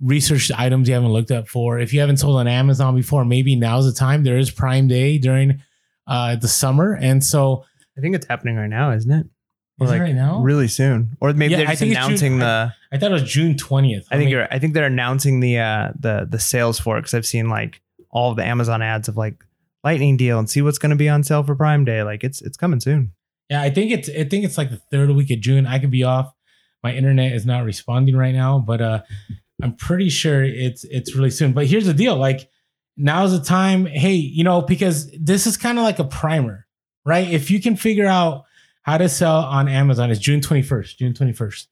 [0.00, 1.80] research items you haven't looked at for.
[1.80, 4.22] If you haven't sold on Amazon before, maybe now's the time.
[4.22, 5.60] There is Prime Day during
[6.06, 7.64] uh, the summer, and so
[7.98, 9.26] I think it's happening right now, isn't it?
[9.80, 10.40] Is it right now?
[10.42, 12.72] really soon, or maybe Yeah, they're just announcing June- the.
[12.92, 14.06] I thought it was June twentieth.
[14.10, 14.46] I think you're.
[14.52, 17.80] I think they're announcing the uh the the sales for it because I've seen like
[18.10, 19.44] all the Amazon ads of like
[19.84, 22.02] lightning deal and see what's going to be on sale for Prime Day.
[22.02, 23.12] Like it's it's coming soon.
[23.48, 25.66] Yeah, I think it's I think it's like the third week of June.
[25.66, 26.32] I could be off.
[26.82, 29.02] My internet is not responding right now, but uh
[29.62, 31.52] I'm pretty sure it's it's really soon.
[31.52, 32.48] But here's the deal: like
[32.96, 33.86] now's the time.
[33.86, 36.66] Hey, you know, because this is kind of like a primer,
[37.04, 37.28] right?
[37.30, 38.44] If you can figure out
[38.82, 40.96] how to sell on Amazon, is June 21st.
[40.96, 41.66] June 21st.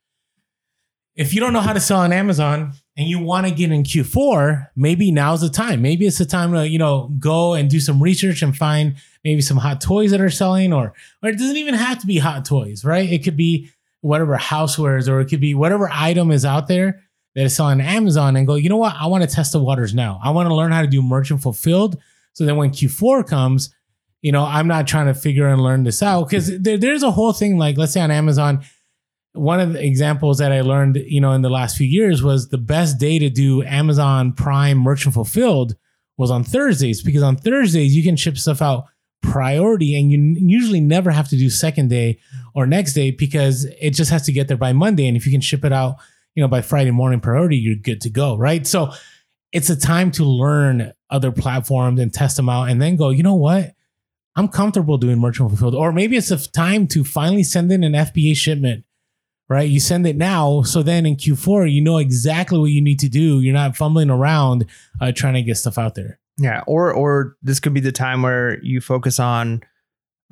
[1.17, 3.83] If you don't know how to sell on Amazon and you want to get in
[3.83, 5.83] Q4, maybe now's the time.
[5.83, 8.95] Maybe it's the time to, you know, go and do some research and find
[9.25, 12.19] maybe some hot toys that are selling or or it doesn't even have to be
[12.19, 13.11] hot toys, right?
[13.11, 13.69] It could be
[14.01, 17.03] whatever housewares or it could be whatever item is out there
[17.35, 18.95] that is selling on Amazon and go, you know what?
[18.97, 20.21] I want to test the waters now.
[20.23, 21.97] I want to learn how to do merchant fulfilled.
[22.33, 23.75] So then when Q4 comes,
[24.23, 27.11] you know, I'm not trying to figure and learn this out because there, there's a
[27.11, 28.65] whole thing like, let's say on Amazon,
[29.33, 32.49] one of the examples that I learned, you know, in the last few years was
[32.49, 35.77] the best day to do Amazon Prime merchant fulfilled
[36.17, 38.87] was on Thursdays because on Thursdays you can ship stuff out
[39.23, 42.19] priority and you usually never have to do second day
[42.55, 45.07] or next day because it just has to get there by Monday.
[45.07, 45.97] And if you can ship it out,
[46.35, 48.67] you know, by Friday morning priority, you're good to go, right?
[48.67, 48.93] So
[49.53, 53.23] it's a time to learn other platforms and test them out and then go, you
[53.23, 53.75] know what?
[54.39, 55.75] I'm comfortable doing merchant fulfilled.
[55.75, 58.85] Or maybe it's a time to finally send in an FBA shipment,
[59.49, 59.69] right?
[59.69, 60.63] You send it now.
[60.63, 63.41] So then in Q4, you know exactly what you need to do.
[63.41, 64.67] You're not fumbling around
[65.01, 66.21] uh, trying to get stuff out there.
[66.37, 69.65] Yeah, or or this could be the time where you focus on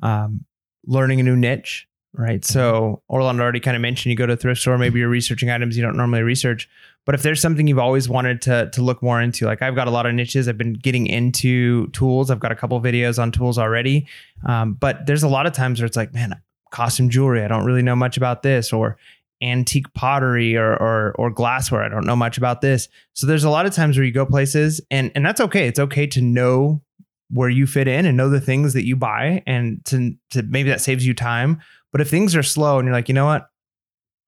[0.01, 0.45] um,
[0.85, 2.45] learning a new niche, right?
[2.45, 5.49] So Orlando already kind of mentioned you go to a thrift store, maybe you're researching
[5.49, 6.69] items you don't normally research.
[7.07, 9.87] But if there's something you've always wanted to to look more into, like I've got
[9.87, 12.29] a lot of niches, I've been getting into tools.
[12.29, 14.05] I've got a couple videos on tools already,
[14.45, 16.39] um, but there's a lot of times where it's like, man,
[16.69, 18.97] costume jewelry, I don't really know much about this, or
[19.41, 21.81] antique pottery or, or or glassware.
[21.81, 22.89] I don't know much about this.
[23.13, 25.65] So there's a lot of times where you go places and and that's okay.
[25.65, 26.81] It's okay to know
[27.29, 30.69] where you fit in and know the things that you buy and to to maybe
[30.71, 31.61] that saves you time.
[31.93, 33.47] But if things are slow and you're like, you know what?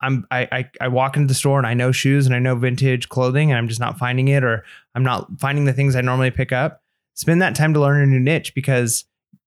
[0.02, 2.56] I'm I, I I walk into the store and I know shoes and I know
[2.56, 4.64] vintage clothing and I'm just not finding it or
[4.96, 6.84] I'm not finding the things I normally pick up.
[7.16, 9.06] Spend that time to learn a new niche because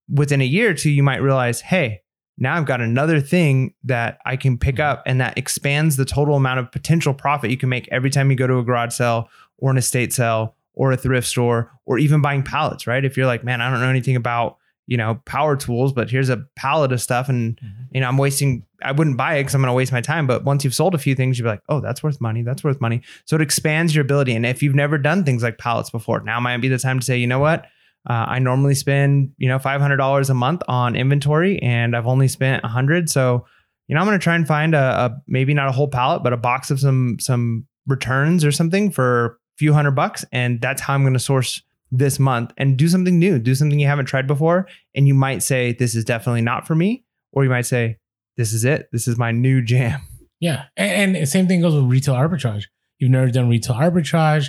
[0.08, 2.02] within a year or two you might realize, hey,
[2.38, 4.98] now I've got another thing that I can pick mm-hmm.
[4.98, 8.30] up and that expands the total amount of potential profit you can make every time
[8.30, 11.98] you go to a garage sale or an estate sale or a thrift store or
[11.98, 13.04] even buying pallets, right?
[13.04, 14.58] If you're like, man, I don't know anything about,
[14.92, 17.58] you know, power tools, but here's a pallet of stuff and,
[17.92, 20.26] you know, I'm wasting, I wouldn't buy it because I'm going to waste my time.
[20.26, 22.42] But once you've sold a few things, you'd be like, oh, that's worth money.
[22.42, 23.00] That's worth money.
[23.24, 24.34] So it expands your ability.
[24.34, 27.06] And if you've never done things like pallets before, now might be the time to
[27.06, 27.64] say, you know what?
[28.06, 32.06] Uh, I normally spend, you know, five hundred dollars a month on inventory, and I've
[32.06, 33.08] only spent a hundred.
[33.08, 33.46] So,
[33.88, 36.22] you know, I'm going to try and find a, a maybe not a whole pallet,
[36.22, 40.60] but a box of some some returns or something for a few hundred bucks, and
[40.60, 43.86] that's how I'm going to source this month and do something new, do something you
[43.86, 47.50] haven't tried before, and you might say this is definitely not for me, or you
[47.50, 47.98] might say
[48.36, 50.00] this is it, this is my new jam.
[50.40, 50.64] Yeah.
[50.76, 52.64] And, and same thing goes with retail arbitrage.
[52.98, 54.48] You've never done retail arbitrage.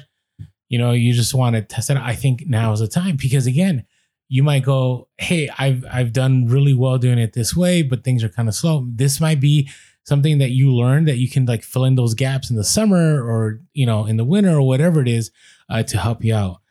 [0.67, 1.97] You know, you just want to test it.
[1.97, 3.85] I think now is the time because again,
[4.27, 8.23] you might go, Hey, I've I've done really well doing it this way, but things
[8.23, 8.87] are kind of slow.
[8.89, 9.69] This might be
[10.03, 13.21] something that you learn that you can like fill in those gaps in the summer
[13.21, 15.29] or you know in the winter or whatever it is
[15.69, 16.62] uh, to help you out.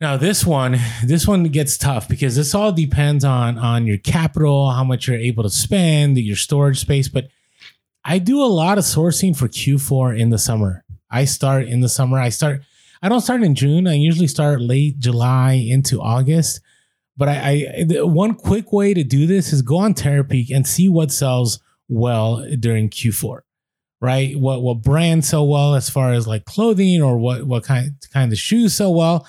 [0.00, 4.70] Now this one, this one gets tough because this all depends on on your capital,
[4.70, 7.08] how much you're able to spend, your storage space.
[7.08, 7.28] But
[8.04, 10.84] I do a lot of sourcing for Q4 in the summer.
[11.10, 12.18] I start in the summer.
[12.18, 12.62] I start.
[13.02, 13.88] I don't start in June.
[13.88, 16.60] I usually start late July into August.
[17.16, 20.88] But I, I one quick way to do this is go on Terapeak and see
[20.88, 21.58] what sells
[21.88, 23.40] well during Q4
[24.00, 24.38] right?
[24.38, 28.32] What what brands sell well as far as like clothing or what what kind kind
[28.32, 29.26] of shoes sell well,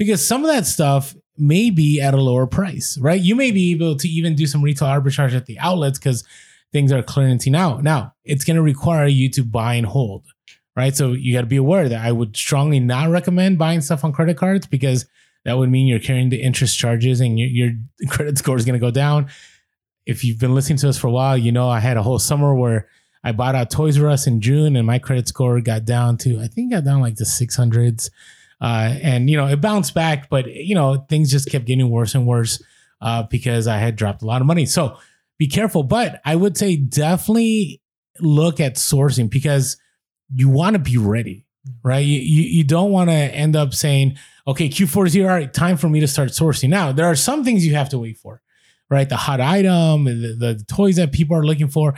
[0.00, 3.20] because some of that stuff may be at a lower price, right?
[3.20, 6.24] You may be able to even do some retail arbitrage at the outlets because
[6.72, 7.82] things are clearancing out.
[7.82, 10.24] Now it's going to require you to buy and hold,
[10.74, 10.96] right?
[10.96, 14.14] So you got to be aware that I would strongly not recommend buying stuff on
[14.14, 15.04] credit cards because
[15.44, 17.70] that would mean you're carrying the interest charges and your, your
[18.08, 19.28] credit score is going to go down.
[20.06, 22.18] If you've been listening to us for a while, you know I had a whole
[22.18, 22.88] summer where
[23.22, 26.40] I bought out Toys R Us in June and my credit score got down to,
[26.40, 28.08] I think, got down like the 600s.
[28.60, 32.14] Uh, and, you know, it bounced back, but, you know, things just kept getting worse
[32.14, 32.62] and worse
[33.00, 34.66] uh, because I had dropped a lot of money.
[34.66, 34.98] So
[35.38, 35.82] be careful.
[35.82, 37.80] But I would say definitely
[38.20, 39.78] look at sourcing because
[40.34, 41.46] you want to be ready,
[41.82, 42.04] right?
[42.04, 45.30] You, you, you don't want to end up saying, okay, Q4 is here.
[45.30, 46.68] All right, time for me to start sourcing.
[46.68, 48.42] Now, there are some things you have to wait for,
[48.90, 49.08] right?
[49.08, 51.94] The hot item, the, the, the toys that people are looking for.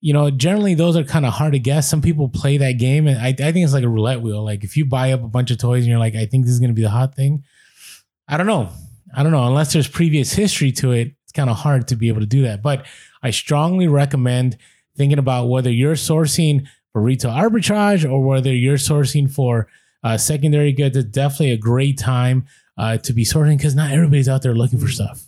[0.00, 1.90] You know, generally those are kind of hard to guess.
[1.90, 4.44] Some people play that game, and I, I think it's like a roulette wheel.
[4.44, 6.54] Like if you buy up a bunch of toys and you're like, I think this
[6.54, 7.42] is going to be the hot thing.
[8.28, 8.70] I don't know.
[9.14, 9.46] I don't know.
[9.46, 12.42] Unless there's previous history to it, it's kind of hard to be able to do
[12.42, 12.62] that.
[12.62, 12.86] But
[13.22, 14.56] I strongly recommend
[14.96, 19.68] thinking about whether you're sourcing for retail arbitrage or whether you're sourcing for
[20.04, 20.96] uh, secondary goods.
[20.96, 24.78] It's definitely a great time uh, to be sourcing because not everybody's out there looking
[24.78, 25.26] for stuff.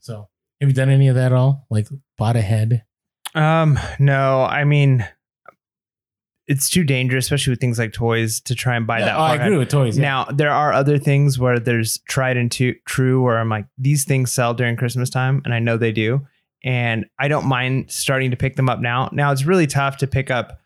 [0.00, 0.28] So,
[0.60, 1.66] have you done any of that at all?
[1.70, 2.84] Like bought ahead?
[3.34, 5.06] Um, no, I mean,
[6.46, 9.16] it's too dangerous, especially with things like toys, to try and buy Yeah, that.
[9.16, 9.96] oh, I agree with toys.
[9.96, 10.02] Yeah.
[10.02, 14.04] Now there are other things where there's tried and to, true where I'm like these
[14.04, 16.26] things sell during Christmas time, and I know they do,
[16.62, 19.08] and I don't mind starting to pick them up now.
[19.12, 20.60] Now it's really tough to pick up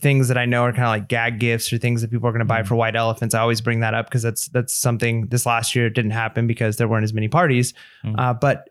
[0.00, 2.32] things that I know are kind of like gag gifts or things that people are
[2.32, 2.66] going to buy Mhm.
[2.66, 3.34] for white elephants.
[3.34, 6.76] I always bring that up because that's that's something this last year didn't happen because
[6.78, 7.72] there weren't as many parties.
[8.04, 8.14] Mhm.
[8.18, 8.68] Uh, but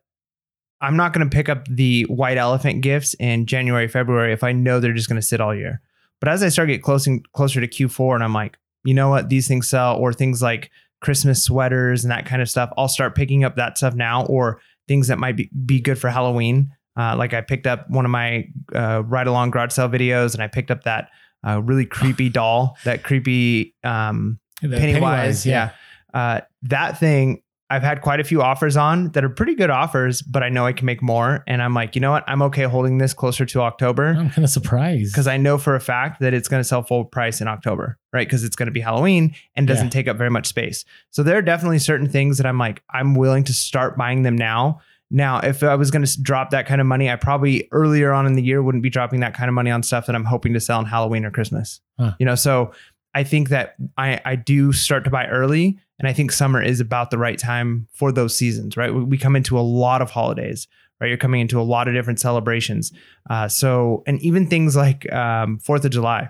[0.83, 4.51] I'm not going to pick up the white elephant gifts in January, February if I
[4.51, 5.81] know they're just going to sit all year.
[6.19, 9.09] But as I start getting close and closer to Q4, and I'm like, you know
[9.09, 12.89] what, these things sell, or things like Christmas sweaters and that kind of stuff, I'll
[12.89, 16.69] start picking up that stuff now, or things that might be, be good for Halloween.
[16.97, 20.43] Uh, like I picked up one of my uh, ride along garage sale videos, and
[20.43, 21.09] I picked up that
[21.47, 25.71] uh, really creepy doll, that creepy um, The Pennywise, yeah.
[26.13, 27.41] Uh, that thing
[27.73, 30.65] I've had quite a few offers on that are pretty good offers, but I know
[30.65, 31.43] I can make more.
[31.47, 32.23] And I'm like, you know what?
[32.27, 35.75] I'm okay holding this closer to October I'm kind of surprised because I know for
[35.75, 38.27] a fact that it's going to sell full price in October, right?
[38.27, 39.89] Because it's going to be Halloween and doesn't Yeah.
[39.91, 40.85] take up very much space.
[41.11, 44.37] So there are definitely certain things that I'm like, I'm willing to start buying them
[44.37, 44.79] now.
[45.15, 48.25] Now, if I was going to drop that kind of money, I probably earlier on
[48.25, 50.53] in the year wouldn't be dropping that kind of money on stuff that I'm hoping
[50.53, 51.81] to sell on Halloween or Christmas.
[51.99, 52.13] Huh.
[52.19, 52.71] You know, so
[53.13, 55.79] I think that I, I do start to buy early.
[55.99, 58.93] And I think summer is about the right time for those seasons, right?
[58.93, 60.67] We, come into a lot of holidays,
[60.99, 61.07] right?
[61.07, 62.91] You're coming into a lot of different celebrations.
[63.29, 66.29] Uh, so, and even things like um, Fourth of July,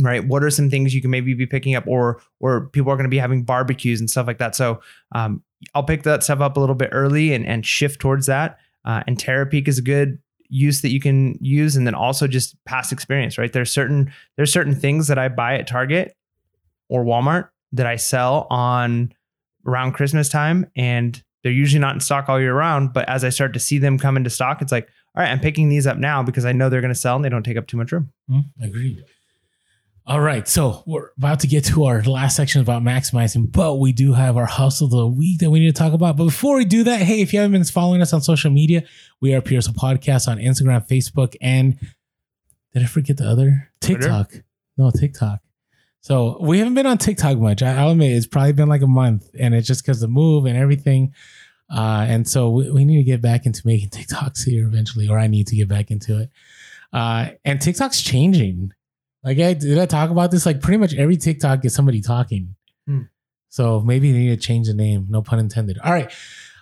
[0.00, 0.24] right?
[0.24, 3.04] What are some things you can maybe be picking up, or or people are going
[3.04, 4.54] to be having barbecues and stuff like that.
[4.54, 4.80] So,
[5.14, 5.42] um,
[5.74, 8.58] I'll pick that stuff up a little bit early and and shift towards that.
[8.84, 10.18] Uh, and Terapeak is a good
[10.52, 13.52] use that you can use, and then also just past experience, right?
[13.52, 16.14] There's certain there's certain things that I buy at Target
[16.88, 19.12] or Walmart that I sell on
[19.66, 22.92] around Christmas time, and they're usually not in stock all year round.
[22.92, 25.40] But as I start to see them come into stock, it's like, all right, I'm
[25.40, 27.56] picking these up now because I know they're going to sell and they don't take
[27.56, 28.12] up too much room.
[28.30, 29.04] Mm, agreed.
[30.04, 33.92] All right, so we're about to get to our last section about maximizing, but we
[33.92, 36.16] do have our hustle of the week that we need to talk about.
[36.16, 38.82] But before we do that, hey, if you haven't been following us on social media,
[39.20, 41.78] we are Pure Hustle Podcast on Instagram, Facebook, and
[42.74, 44.00] did I forget the other Twitter?
[44.00, 44.32] TikTok?
[44.76, 45.38] No, TikTok.
[46.00, 47.62] So we haven't been on TikTok much.
[47.62, 50.46] I- I'll admit it's probably been like a month, and it's just because the move
[50.46, 51.14] and everything.
[51.72, 55.16] Uh, and so we, we need to get back into making TikToks here eventually, or
[55.20, 56.30] I need to get back into it.
[56.92, 58.72] Uh, and TikTok's changing.
[59.24, 60.46] Like, I, did I talk about this?
[60.46, 62.54] Like, pretty much every TikTok is somebody talking.
[62.86, 63.02] Hmm.
[63.48, 65.06] So maybe they need to change the name.
[65.08, 65.78] No pun intended.
[65.78, 66.10] All right.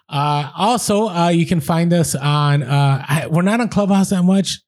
[0.08, 2.62] Uh, also, uh, you can find us on.
[2.62, 4.60] Uh, I, we're not on Clubhouse that much.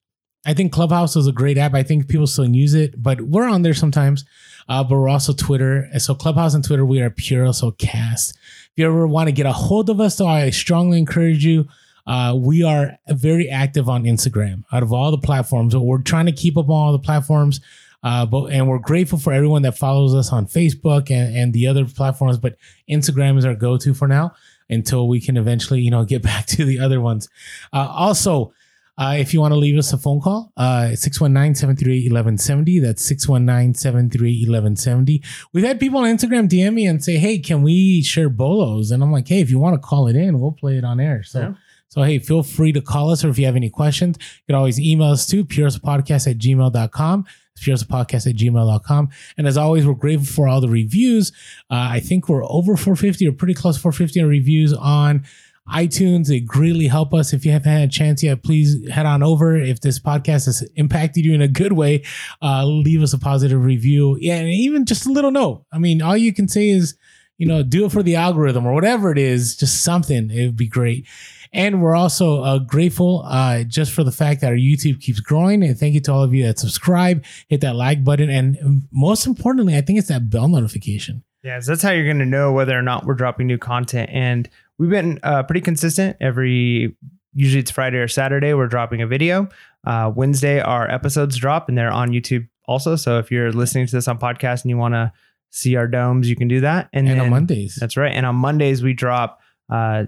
[0.47, 1.75] I think Clubhouse is a great app.
[1.75, 4.25] I think people still use it, but we're on there sometimes.
[4.69, 5.89] Uh, but we're also Twitter.
[5.99, 8.31] So Clubhouse and Twitter, we are Pure So Cast.
[8.31, 11.67] If you ever want to get a hold of us, though, I strongly encourage you.
[12.07, 15.77] Uh, we are very active on Instagram out of all the platforms.
[15.77, 17.61] We're trying to keep up on all the platforms.
[18.05, 21.69] Uh, but and we're grateful for everyone that follows us on Facebook and, and the
[21.69, 22.37] other platforms.
[22.37, 22.57] But
[22.91, 24.35] Instagram is our go-to for now
[24.69, 27.29] until we can eventually, you know, get back to the other ones.
[27.73, 28.53] Uh, also,
[28.99, 32.83] uh, if you want to leave us a phone call, uh, 619-738-1170.
[32.83, 35.25] That's 619-738-1170.
[35.53, 38.91] We've had people on Instagram DM me and say, hey, can we share bolos?
[38.91, 41.01] And I'm like, hey, if you want to call it in, we'll play it on
[41.01, 41.23] air.
[41.23, 41.55] So, Yeah.
[41.93, 44.55] So hey, feel free to call us or if you have any questions, you can
[44.55, 47.27] always email us to purespodcast at gmail.com.
[47.61, 49.11] Purespodcast at gmail.com.
[49.37, 51.33] And as always, we're grateful for all the reviews.
[51.71, 55.27] Uh, I think we're over 450 or pretty close to 450 reviews on
[55.69, 56.31] iTunes.
[56.35, 57.35] It greatly help us.
[57.35, 59.55] If you haven't had a chance yet, please head on over.
[59.55, 62.05] If this podcast has impacted you in a good way,
[62.41, 64.17] uh, leave us a positive review.
[64.19, 65.67] Yeah, and even just a little note.
[65.71, 66.97] I mean, all you can say is,
[67.37, 70.31] you know, do it for the algorithm or whatever it is, just something.
[70.31, 71.07] It would be great.
[71.53, 75.63] And we're also uh, grateful uh, just for the fact that our YouTube keeps growing.
[75.63, 78.31] And thank you to all of you that subscribe, hit that like button.
[78.31, 81.23] And most importantly, I think it's that bell notification.
[81.43, 84.09] Yeah, so that's how you're going to know whether or not we're dropping new content.
[84.13, 84.49] And
[84.79, 86.17] we've been uh, pretty consistent.
[86.21, 86.97] Every
[87.35, 89.49] usually it's Friday or Saturday we're dropping a video.
[89.85, 92.97] Uh, Wednesday our episodes drop and they're on YouTube also.
[92.97, 95.13] So if you're listening to this on podcast and you want to
[95.51, 96.89] see our domes, you can do that.
[96.93, 98.13] And, and on Mondays, that's right.
[98.13, 99.41] And on Mondays we drop
[99.71, 100.05] uh,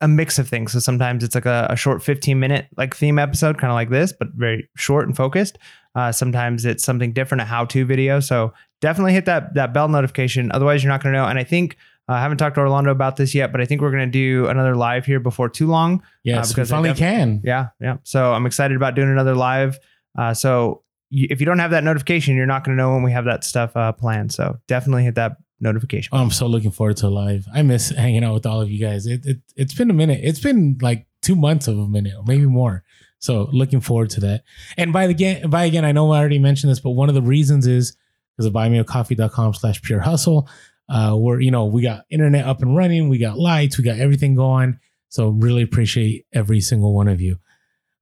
[0.00, 0.72] a mix of things.
[0.72, 3.90] So sometimes it's like a, a short 15 minute like theme episode, kind of like
[3.90, 5.58] this, but very short and focused.
[5.94, 8.20] Uh, sometimes it's something different, a how to video.
[8.20, 10.50] So definitely hit that that bell notification.
[10.52, 11.26] Otherwise, you're not going to know.
[11.26, 11.76] And I think
[12.08, 14.12] uh, I haven't talked to Orlando about this yet, but I think we're going to
[14.12, 16.02] do another live here before too long.
[16.22, 17.40] Yes, uh, because we finally can.
[17.44, 17.98] Yeah, yeah.
[18.02, 19.78] So I'm excited about doing another live.
[20.16, 23.02] Uh, so you, if you don't have that notification, you're not going to know when
[23.02, 24.32] we have that stuff uh, planned.
[24.32, 26.10] So definitely hit that notification.
[26.12, 27.46] Oh, I'm so looking forward to live.
[27.52, 29.06] I miss hanging out with all of you guys.
[29.06, 30.20] It, it it's been a minute.
[30.22, 32.84] It's been like two months of a minute, or maybe more.
[33.18, 34.44] So looking forward to that.
[34.76, 37.14] And by the again, by again, I know I already mentioned this, but one of
[37.14, 37.96] the reasons is
[38.36, 40.48] because of buymeacoffee.com slash pure hustle.
[40.86, 43.98] Uh, where you know we got internet up and running, we got lights, we got
[43.98, 44.78] everything going.
[45.08, 47.38] So really appreciate every single one of you.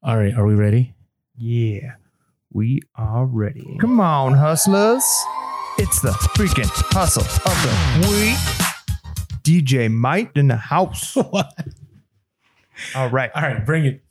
[0.03, 0.95] All right, are we ready?
[1.37, 1.93] Yeah,
[2.53, 3.77] we are ready.
[3.81, 5.05] Come on, hustlers.
[5.79, 8.37] It's the freaking hustle of the week.
[9.43, 11.15] DJ Mike in the house.
[11.31, 11.53] what?
[12.95, 13.31] All right.
[13.35, 14.03] All right, bring it.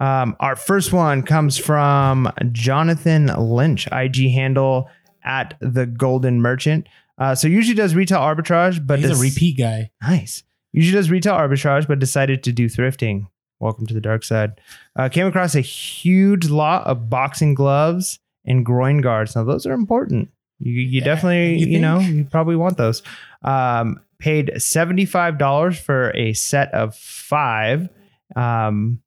[0.00, 4.88] Um, our first one comes from Jonathan Lynch, IG handle
[5.22, 6.88] at the Golden Merchant.
[7.18, 9.90] Uh, so usually does retail arbitrage, but he's a repeat guy.
[10.00, 10.44] Nice.
[10.72, 13.26] Usually does retail arbitrage, but decided to do thrifting.
[13.60, 14.60] Welcome to the dark side.
[14.96, 19.36] Uh, came across a huge lot of boxing gloves and groin guards.
[19.36, 20.30] Now those are important.
[20.58, 23.02] You, you yeah, definitely, you, you know, you probably want those.
[23.42, 27.88] Um, paid $75 for a set of five.
[28.36, 29.00] Um,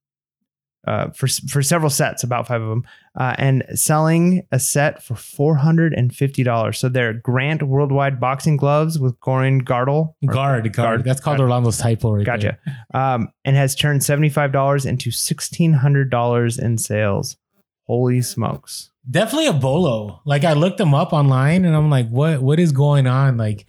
[0.88, 2.84] uh, for for several sets, about five of them,
[3.20, 6.80] uh, and selling a set for four hundred and fifty dollars.
[6.80, 10.16] So they're Grant Worldwide boxing gloves with Gorin Gardle.
[10.26, 11.04] Guard, guard, guard.
[11.04, 11.52] That's called guard.
[11.52, 12.58] Orlando's typo right Gotcha.
[12.94, 17.38] Um, and has turned seventy five dollars into sixteen hundred dollars in sales.
[17.86, 18.91] Holy smokes!
[19.10, 20.22] Definitely a bolo.
[20.26, 23.38] Like I looked them up online, and I'm like, what What is going on?
[23.38, 23.66] Like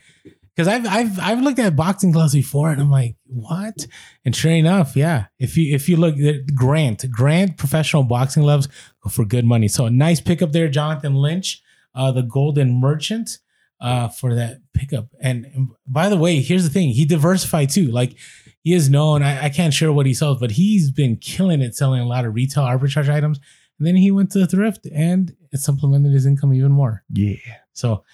[0.55, 3.87] because I've I've I've looked at boxing gloves before, and I'm like, what?
[4.25, 5.27] And sure enough, yeah.
[5.39, 8.69] If you if you look at Grant Grant professional boxing gloves
[9.11, 9.69] for good money.
[9.69, 11.63] So a nice pickup there, Jonathan Lynch,
[11.95, 13.39] uh, the Golden Merchant,
[13.81, 15.09] uh, for that pickup.
[15.21, 17.91] And, and by the way, here's the thing: he diversified too.
[17.91, 18.17] Like
[18.63, 19.23] he is known.
[19.23, 22.27] I, I can't share what he sells, but he's been killing it selling a lot
[22.27, 23.41] of retail arbitrage items.
[23.83, 27.03] And then he went to the thrift, and it supplemented his income even more.
[27.13, 27.35] Yeah.
[27.73, 28.05] So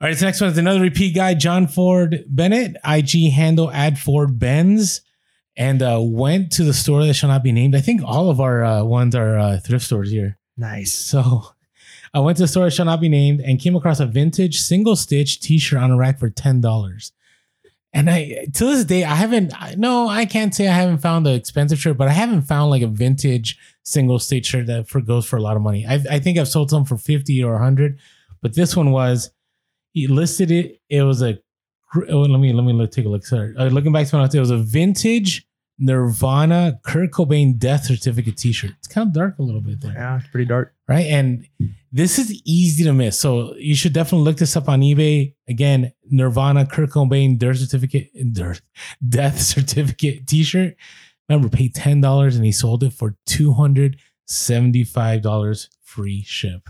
[0.00, 3.98] all right, so next one is another repeat guy, John Ford Bennett, IG handle ad
[3.98, 5.02] Ford Benz,
[5.56, 7.76] and uh, went to the store that shall not be named.
[7.76, 10.38] I think all of our uh, ones are uh, thrift stores here.
[10.56, 10.92] Nice.
[10.92, 11.44] So
[12.14, 14.60] I went to the store that shall not be named and came across a vintage
[14.60, 17.12] single stitch T-shirt on a rack for ten dollars.
[17.96, 19.52] And I to this day I haven't.
[19.76, 22.82] No, I can't say I haven't found the expensive shirt, but I haven't found like
[22.82, 25.86] a vintage single stitch shirt that for goes for a lot of money.
[25.86, 28.00] I, I think I've sold some for fifty or hundred,
[28.42, 29.30] but this one was
[29.92, 30.80] he listed it.
[30.90, 31.38] It was a
[32.10, 33.24] oh, let me let me look, take a look.
[33.24, 35.46] Sorry, uh, looking back to when I it was a vintage
[35.78, 38.72] Nirvana Kurt Cobain death certificate T-shirt.
[38.78, 39.92] It's kind of dark a little bit there.
[39.92, 41.06] Yeah, it's pretty dark, right?
[41.06, 41.46] And
[41.92, 45.34] this is easy to miss, so you should definitely look this up on eBay.
[45.48, 48.10] Again, Nirvana Kurt Cobain death certificate
[49.08, 50.74] death certificate T-shirt.
[51.28, 56.68] Remember, paid ten dollars and he sold it for two hundred seventy-five dollars free ship.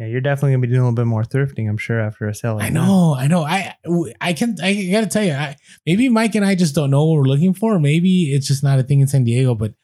[0.00, 2.34] Yeah, you're definitely gonna be doing a little bit more thrifting, I'm sure, after a
[2.34, 2.54] sale.
[2.54, 3.20] Like I know, that.
[3.20, 3.44] I know.
[3.44, 3.74] I
[4.18, 7.16] I can I gotta tell you, I, maybe Mike and I just don't know what
[7.16, 7.78] we're looking for.
[7.78, 9.74] Maybe it's just not a thing in San Diego, but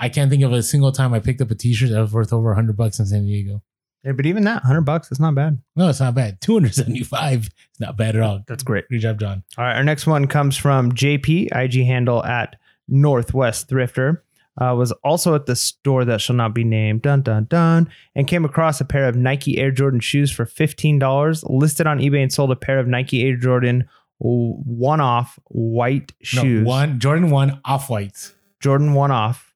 [0.00, 2.32] I can't think of a single time I picked up a T-shirt that was worth
[2.32, 3.62] over hundred bucks in San Diego.
[4.02, 5.60] Yeah, but even that, hundred bucks, it's not bad.
[5.76, 6.40] No, it's not bad.
[6.40, 8.42] Two hundred seventy-five, it's not bad at all.
[8.46, 8.88] That's great.
[8.88, 9.44] Good job, John.
[9.56, 12.56] All right, our next one comes from JP, IG handle at
[12.88, 14.18] Northwest Thrifter
[14.60, 18.26] uh, was also at the store that shall not be named, dun dun dun, and
[18.26, 21.42] came across a pair of Nike Air Jordan shoes for fifteen dollars.
[21.44, 23.88] Listed on eBay and sold a pair of Nike Air Jordan
[24.18, 26.62] one-off white shoes.
[26.62, 28.34] No, one Jordan one off whites.
[28.60, 29.49] Jordan one off.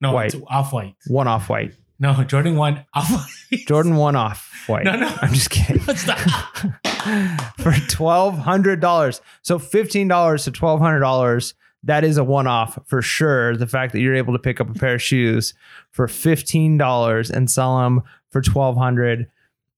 [0.00, 0.34] No, white.
[0.48, 0.94] off white.
[1.06, 1.74] One off white.
[1.98, 3.66] No, Jordan one off white.
[3.66, 4.84] Jordan one off white.
[4.84, 5.78] No, no, I'm just kidding.
[7.58, 9.20] for twelve hundred dollars.
[9.42, 11.54] So fifteen dollars to twelve hundred dollars.
[11.84, 13.56] That is a one-off for sure.
[13.56, 15.54] The fact that you're able to pick up a pair of shoes
[15.92, 19.30] for fifteen dollars and sell them for twelve hundred.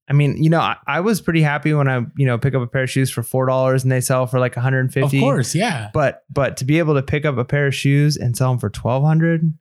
[0.09, 2.63] I mean, you know, I, I was pretty happy when I, you know, pick up
[2.63, 5.19] a pair of shoes for four dollars and they sell for like 150.
[5.19, 5.91] Of course, yeah.
[5.93, 8.59] But but to be able to pick up a pair of shoes and sell them
[8.59, 9.53] for twelve hundred,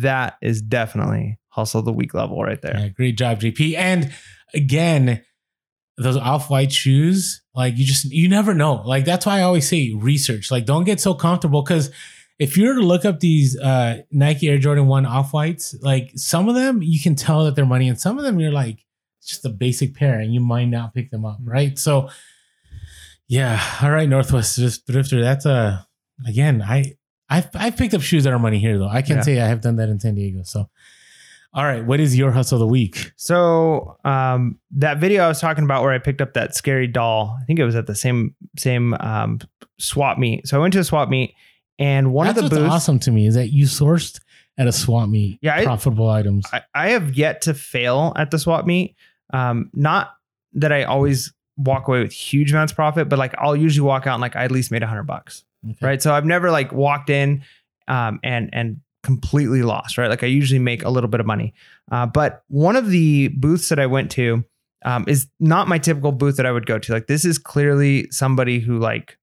[0.00, 2.76] that is definitely hustle the week level right there.
[2.76, 3.76] Yeah, great job, JP.
[3.76, 4.12] And
[4.52, 5.22] again,
[5.96, 8.82] those off-white shoes, like you just you never know.
[8.84, 10.50] Like that's why I always say research.
[10.50, 11.90] Like don't get so comfortable because
[12.38, 16.48] if you were to look up these uh Nike Air Jordan 1 off-whites, like some
[16.48, 18.84] of them you can tell that they're money, and some of them you're like,
[19.20, 21.78] it's just a basic pair, and you might not pick them up, right?
[21.78, 22.08] So
[23.28, 25.22] yeah, all right, Northwest Thrifter.
[25.22, 25.86] That's a
[26.26, 26.96] again, I
[27.28, 28.88] I've I've picked up shoes that are money here though.
[28.88, 29.22] I can Yeah.
[29.22, 30.42] say I have done that in San Diego.
[30.44, 30.68] So
[31.56, 33.12] all right, what is your hustle of the week?
[33.16, 37.38] So um, that video I was talking about where I picked up that scary doll,
[37.40, 39.38] I think it was at the same same um,
[39.78, 40.48] swap meet.
[40.48, 41.34] So I went to a swap meet,
[41.78, 42.74] and one That's of the what's booths.
[42.74, 44.20] awesome to me is that you sourced
[44.58, 46.44] at a swap meet Yeah, I- profitable items.
[46.52, 48.96] I, I have yet to fail at the swap meet.
[49.32, 50.10] Um, not
[50.54, 54.06] that I always walk away with huge amounts of profit, but like I'll usually walk
[54.08, 55.44] out and like I at least made a hundred bucks.
[55.70, 55.78] Okay.
[55.86, 56.02] Right.
[56.02, 57.42] So I've never like walked in
[57.88, 59.98] um, and and completely lost.
[59.98, 60.08] Right.
[60.08, 61.54] Like I usually make a little bit of money.
[61.92, 64.44] Uh, but one of the booths that I went to
[64.84, 66.92] um, is not my typical booth that I would go to.
[66.92, 69.18] Like this is clearly somebody who like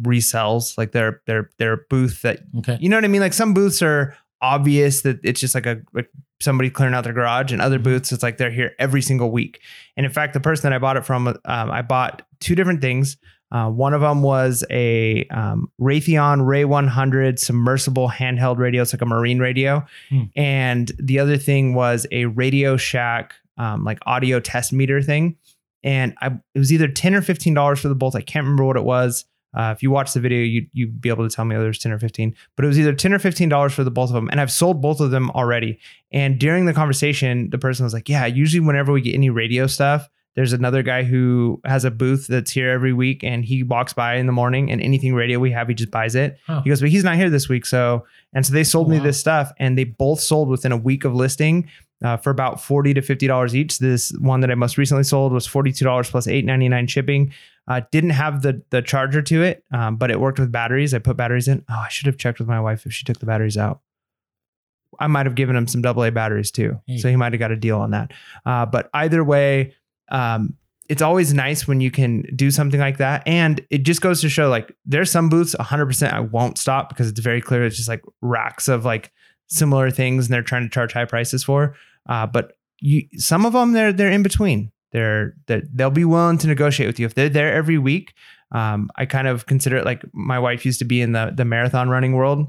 [0.00, 2.78] resells like their their their booth that Okay.
[2.80, 3.20] you know what I mean?
[3.20, 6.08] Like some booths are obvious that it's just like a like
[6.40, 7.84] somebody clearing out their garage, and other Mhm.
[7.84, 9.60] booths it's like they're here every single week.
[9.96, 12.80] And in fact, the person that I bought it from, um, I bought two different
[12.80, 13.16] things.
[13.50, 18.82] Uh, one of them was a um, Raytheon Ray 100 submersible handheld radio.
[18.82, 20.22] It's like a marine radio, Hmm.
[20.36, 25.36] and the other thing was a Radio Shack um, like audio test meter thing.
[25.82, 28.14] And I, it was either ten or fifteen dollars for the both.
[28.14, 29.24] I can't remember what it was.
[29.56, 31.78] Uh, if you watch the video, you you'd be able to tell me whether it's
[31.78, 32.34] ten or fifteen.
[32.54, 34.50] But it was either ten or fifteen dollars for the both of them, and I've
[34.52, 35.78] sold both of them already.
[36.12, 39.66] And during the conversation, the person was like, "Yeah, usually whenever we get any radio
[39.66, 40.08] stuff,
[40.38, 44.14] there's another guy who has a booth that's here every week, and he walks by
[44.14, 46.38] in the morning, and anything radio we have, he just buys it.
[46.46, 46.62] Huh.
[46.62, 49.02] He goes, but he's not here this week, so and so they sold me Wow.
[49.04, 51.68] this stuff, and they both sold within a week of listing
[52.04, 53.80] uh, for about forty to fifty dollars each.
[53.80, 56.86] This one that I most recently sold was forty two dollars plus eight ninety nine
[56.86, 57.32] shipping.
[57.66, 60.94] Uh, didn't have the the charger to it, um, but it worked with batteries.
[60.94, 61.64] I put batteries in.
[61.68, 63.80] Oh, I should have checked with my wife if she took the batteries out.
[65.00, 66.98] I might have given him some AA batteries too, Hey.
[66.98, 68.12] so he might have got a deal on that.
[68.46, 69.74] Uh, but either way,
[70.10, 70.54] um,
[70.88, 74.28] it's always nice when you can do something like that, and it just goes to
[74.28, 77.76] show like there's some booths 100 percent I won't stop because it's very clear it's
[77.76, 79.12] just like racks of like
[79.48, 81.74] similar things and they're trying to charge high prices for.
[82.08, 84.72] Uh, but you some of them they're they're in between.
[84.92, 88.14] They're, they're they'll be willing to negotiate with you if they're there every week.
[88.52, 91.44] Um, I kind of consider it like my wife used to be in the the
[91.44, 92.46] marathon running world.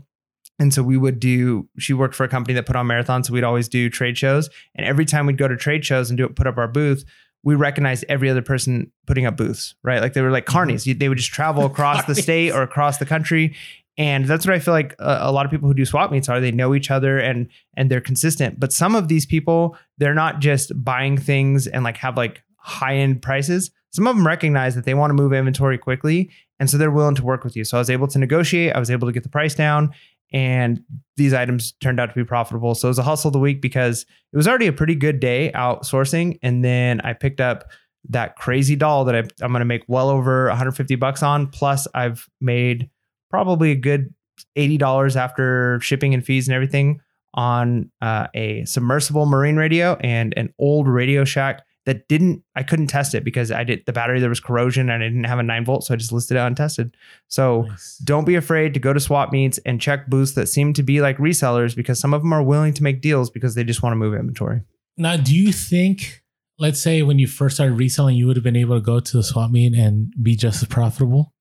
[0.60, 3.28] And so we would do, she worked for a company that put on marathons.
[3.28, 4.50] So we'd always do trade shows.
[4.76, 7.06] And every time we'd go to trade shows and do it, put up our booth,
[7.44, 10.02] we recognized every other person putting up booths, right?
[10.02, 10.72] Like they were like mm-hmm.
[10.72, 10.86] carnies.
[10.86, 13.56] You- They would just travel across the state or across the country.
[13.98, 16.30] And that's what I feel like a, a lot of people who do swap meets
[16.30, 16.40] are.
[16.40, 18.60] They know each other and and they're consistent.
[18.60, 22.96] But some of these people, they're not just buying things and like have like high
[22.96, 23.72] end prices.
[23.92, 26.30] Some of them recognize that they want to move inventory quickly,
[26.60, 27.64] and so they're willing to work with you.
[27.66, 28.74] So I was able to negotiate.
[28.74, 29.94] I was able to get the price down,
[30.32, 30.84] and
[31.18, 32.76] these items turned out to be profitable.
[32.76, 35.20] So it was a hustle of the week because it was already a pretty good
[35.20, 37.72] day outsourcing, and then I picked up
[38.10, 41.48] that crazy doll that I, I'm going to make well over 150 bucks on.
[41.48, 42.90] Plus, I've made
[43.30, 44.14] probably a good
[44.58, 47.02] $80 after shipping and fees and everything
[47.34, 52.86] on uh, a submersible marine radio and an old Radio Shack that didn't I couldn't
[52.88, 55.44] test it because I did the battery there was corrosion and I didn't have a
[55.44, 56.96] 9 volt so I just listed it untested.
[57.28, 57.98] So Nice.
[58.04, 61.02] don't be afraid to go to swap meets and check booths that seem to be
[61.02, 63.94] like resellers because some of them are willing to make deals because they just want
[63.94, 64.62] to move inventory.
[64.98, 66.22] Now, do you think,
[66.60, 69.18] let's say when you first started reselling, you would have been able to go to
[69.18, 71.34] the swap meet and be just as profitable?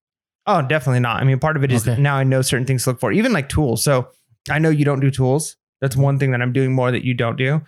[0.47, 1.21] Oh, definitely not.
[1.21, 2.01] I mean, part of it is Okay.
[2.01, 3.85] now I know certain things to look for, even like tools.
[3.85, 4.09] So
[4.49, 5.57] I know you don't do tools.
[5.83, 7.61] That's one thing that I'm doing more that you don't do.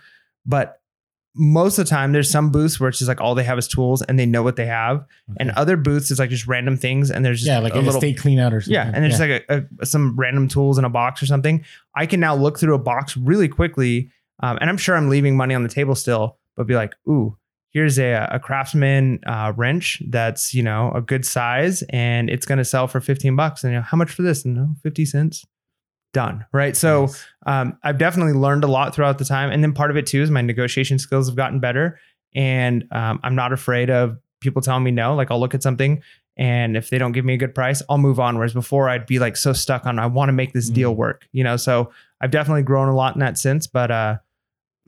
[0.47, 0.80] But
[1.35, 3.67] most of the time, there's some booths where it's just like all they have is
[3.67, 5.05] tools and they know what they have,
[5.39, 7.79] and other booths is like just random things and there's just yeah, like a a
[7.79, 8.73] little estate clean out or something.
[8.73, 11.63] yeah, and there's like a, a, some random tools in a box or something.
[11.95, 14.11] I can now look through a box really quickly,
[14.43, 17.37] um, and I'm sure I'm leaving money on the table still, but be like, ooh,
[17.71, 22.57] here's a, a craftsman uh, wrench that's you know a good size, and it's going
[22.57, 23.63] to sell for 15 bucks.
[23.63, 24.43] And you know how much for this?
[24.43, 25.45] And you know, 50 cents.
[26.13, 26.45] Done.
[26.51, 26.75] Right.
[26.75, 27.25] So Nice.
[27.45, 30.21] um, I've definitely learned a lot throughout the time, and then part of it too
[30.21, 31.99] is my negotiation skills have gotten better,
[32.35, 35.15] and um, I'm not afraid of people telling me no.
[35.15, 36.01] Like I'll look at something
[36.37, 38.37] and if they don't give me a good price, I'll move on.
[38.37, 40.73] Whereas before I'd be like so stuck on I want to make this Mm.
[40.73, 41.57] deal work, you know.
[41.57, 41.91] So
[42.21, 43.67] I've definitely grown a lot in that sense.
[43.67, 44.17] But uh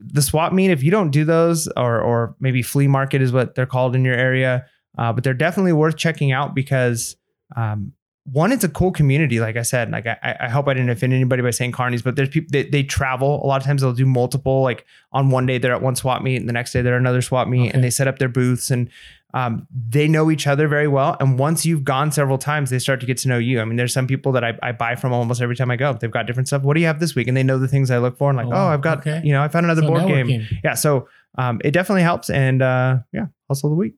[0.00, 3.54] the swap meet, if you don't do those, or or maybe flea market is what
[3.54, 4.66] they're called in your area,
[4.98, 7.16] uh, but they're definitely worth checking out because
[7.56, 7.92] um,
[8.32, 9.38] one, it's a cool community.
[9.38, 12.16] Like I said, like I, I hope I didn't offend anybody by saying carnies, but
[12.16, 13.44] there's people they, they travel.
[13.44, 14.62] A lot of times they'll do multiple.
[14.62, 17.00] Like on one day they're at one swap meet, and the next day they're at
[17.00, 17.70] another swap meet, Okay.
[17.72, 18.88] and they set up their booths and
[19.34, 21.16] um, they know each other very well.
[21.18, 23.60] And once you've gone several times, they start to get to know you.
[23.60, 25.92] I mean, there's some people that I, I buy from almost every time I go.
[25.92, 26.62] They've got different stuff.
[26.62, 27.26] What do you have this week?
[27.26, 28.30] And they know the things I look for.
[28.30, 28.66] And like, Oh, oh.
[28.68, 29.20] I've got, Okay.
[29.24, 30.46] you know, I found another So board game.
[30.62, 30.74] Yeah.
[30.74, 32.30] So um, it definitely helps.
[32.30, 33.94] And uh, yeah, hustle of the week.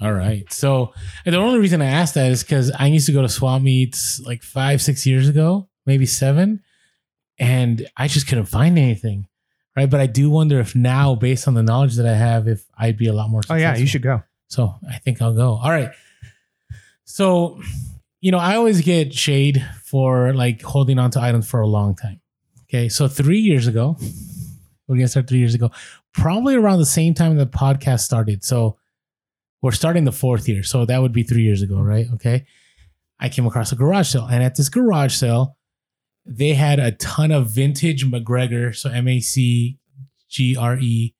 [0.00, 0.50] All right.
[0.52, 0.92] So
[1.24, 4.20] the only reason I asked that is because I used to go to swap meets
[4.20, 6.62] like five, six years ago, maybe seven,
[7.38, 9.26] and I just couldn't find anything.
[9.76, 9.88] Right.
[9.88, 12.98] But I do wonder if now, based on the knowledge that I have, if I'd
[12.98, 14.22] be a lot more Oh yeah, you should go.
[14.48, 15.58] So I think I'll go.
[15.62, 15.90] All right.
[17.04, 17.60] So,
[18.20, 21.94] you know, I always get shade for like holding on to items for a long
[21.94, 22.20] time.
[22.64, 22.88] Okay.
[22.88, 23.96] So three years ago,
[24.88, 25.70] we're gonna start three years ago,
[26.12, 28.44] probably around the same time the podcast started.
[28.44, 28.76] So
[29.62, 30.62] we're starting the fourth year.
[30.62, 32.06] So that would be three years ago, right?
[32.14, 32.44] Okay.
[33.20, 35.56] I came across a garage sale, and at this garage sale,
[36.26, 38.72] they had a ton of vintage MacGregor.
[38.72, 39.78] So M A C
[40.28, 41.14] G R E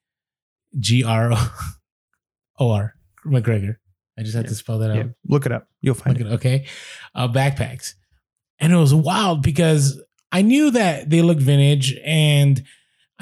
[0.78, 1.30] G R
[2.58, 3.78] O R MacGregor.
[4.18, 4.48] I just had Yeah.
[4.50, 4.96] to spell that out.
[4.96, 5.68] Yeah, look it up.
[5.80, 6.30] You'll find Look it.
[6.30, 6.66] at- okay.
[7.14, 7.94] Uh, backpacks.
[8.58, 12.62] And it was wild because I knew that they looked vintage and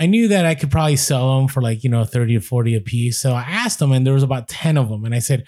[0.01, 2.75] I knew that I could probably sell them for like, you know, 30 or 40
[2.75, 3.19] a piece.
[3.19, 5.05] So I asked them and there was about 10 of them.
[5.05, 5.45] And I said,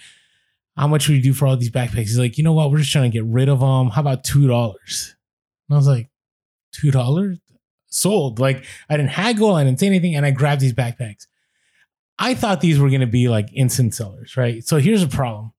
[0.77, 2.01] how much would you do for all these backpacks?
[2.01, 2.71] He's like, you know what?
[2.71, 3.89] We're just trying to get rid of them.
[3.89, 4.45] How about $2?
[4.45, 6.11] And I was like,
[6.77, 7.41] $2?
[7.87, 8.39] Sold.
[8.39, 9.55] Like I didn't haggle.
[9.55, 10.15] I didn't say anything.
[10.15, 11.27] And I grabbed these backpacks.
[12.19, 14.63] I thought these were going to be like instant sellers, right?
[14.63, 15.55] So here's a problem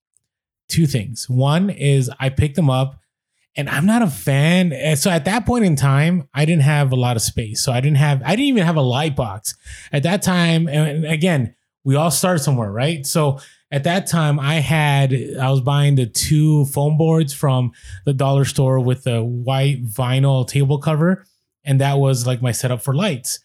[0.69, 1.27] two things.
[1.27, 2.99] One is I picked them up
[3.55, 4.73] and I'm not a fan.
[4.73, 7.61] And So at that point in time, I didn't have a lot of space.
[7.61, 9.55] So I didn't have, I didn't even have a light box
[9.91, 10.67] at that time.
[10.67, 13.05] And again, we all start somewhere, right?
[13.05, 13.39] So
[13.71, 17.71] at that time, I had, I was buying the two foam boards from
[18.05, 21.25] the dollar store with the white vinyl table cover.
[21.63, 23.39] And that was like my setup for lights.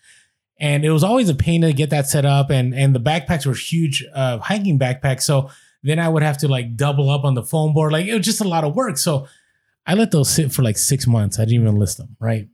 [0.61, 2.51] And it was always a pain to get that set up.
[2.51, 5.23] And, and the backpacks were huge uh, hiking backpacks.
[5.23, 5.51] So
[5.83, 7.93] then I would have to like double up on the foam board.
[7.93, 8.99] Like it was just a lot of work.
[8.99, 9.29] So
[9.89, 11.39] I let those sit for like six months.
[11.39, 12.47] I didn't even list them, right?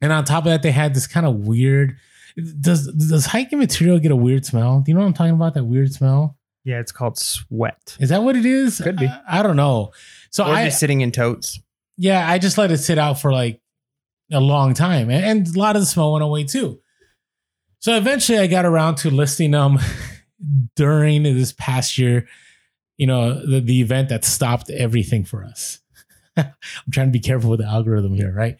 [0.00, 1.96] And on top of that, they had this kind of weird.
[2.60, 4.80] Does does hiking material get a weird smell?
[4.80, 5.54] Do you know what I'm talking about?
[5.54, 6.38] That weird smell.
[6.64, 7.96] Yeah, it's called sweat.
[7.98, 8.80] Is that what it is?
[8.80, 9.08] Could be.
[9.08, 9.90] I, I don't know.
[10.30, 11.58] So or I just sitting in totes.
[11.96, 13.60] yeah, I just let it sit out for like
[14.30, 16.80] a long time, and, and a lot of the smell went away too.
[17.80, 19.78] So eventually, I got around to listing them
[20.76, 22.28] during this past year.
[22.98, 25.80] You know, the, the event that stopped everything for us.
[26.86, 28.56] I'm trying to be careful with the algorithm here, right?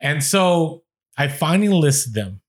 [0.00, 0.84] And so
[1.16, 2.40] I finally listed them.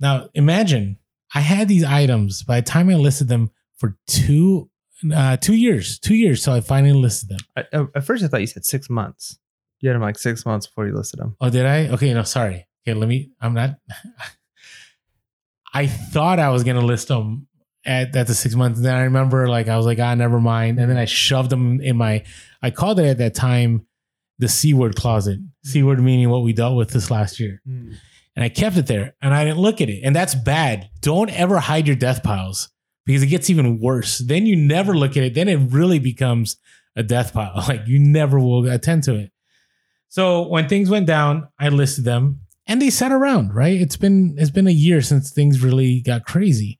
[0.00, 0.98] Now, imagine
[1.34, 4.70] I had these items by the time I listed them for two
[5.14, 6.42] uh, two years, two years.
[6.42, 7.38] So I finally listed them.
[7.56, 9.38] I, uh, at first, I thought you said six months.
[9.80, 11.36] You had them like six months before you listed them.
[11.40, 11.88] Oh, did I?
[11.88, 12.66] Okay, no, sorry.
[12.86, 13.30] Okay, let me.
[13.40, 13.76] I'm not.
[15.74, 17.48] I thought I was gonna list them
[17.84, 18.80] at at the six months.
[18.80, 20.78] Then I remember, like, I was like, ah, never mind.
[20.78, 22.24] And then I shoved them in my.
[22.62, 23.86] I called it at that time
[24.38, 25.40] the C word closet.
[25.40, 25.48] Mm.
[25.64, 27.62] C word meaning what we dealt with this last year.
[27.68, 27.94] Mm.
[28.36, 30.00] And I kept it there, and I didn't look at it.
[30.02, 30.90] And that's bad.
[31.00, 32.68] Don't ever hide your death piles
[33.06, 34.18] because it gets even worse.
[34.18, 35.34] Then you never look at it.
[35.34, 36.56] Then it really becomes
[36.96, 37.64] a death pile.
[37.68, 39.30] Like you never will attend to it.
[40.08, 43.80] So when things went down, I listed them and they sat around, right?
[43.80, 46.78] It's been it's been a year since things really got crazy.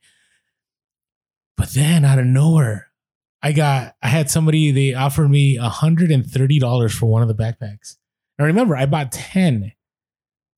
[1.57, 2.89] But then out of nowhere,
[3.45, 7.97] I got I had somebody they offered me $130 for one of the backpacks.
[8.39, 9.71] Now remember, I bought 10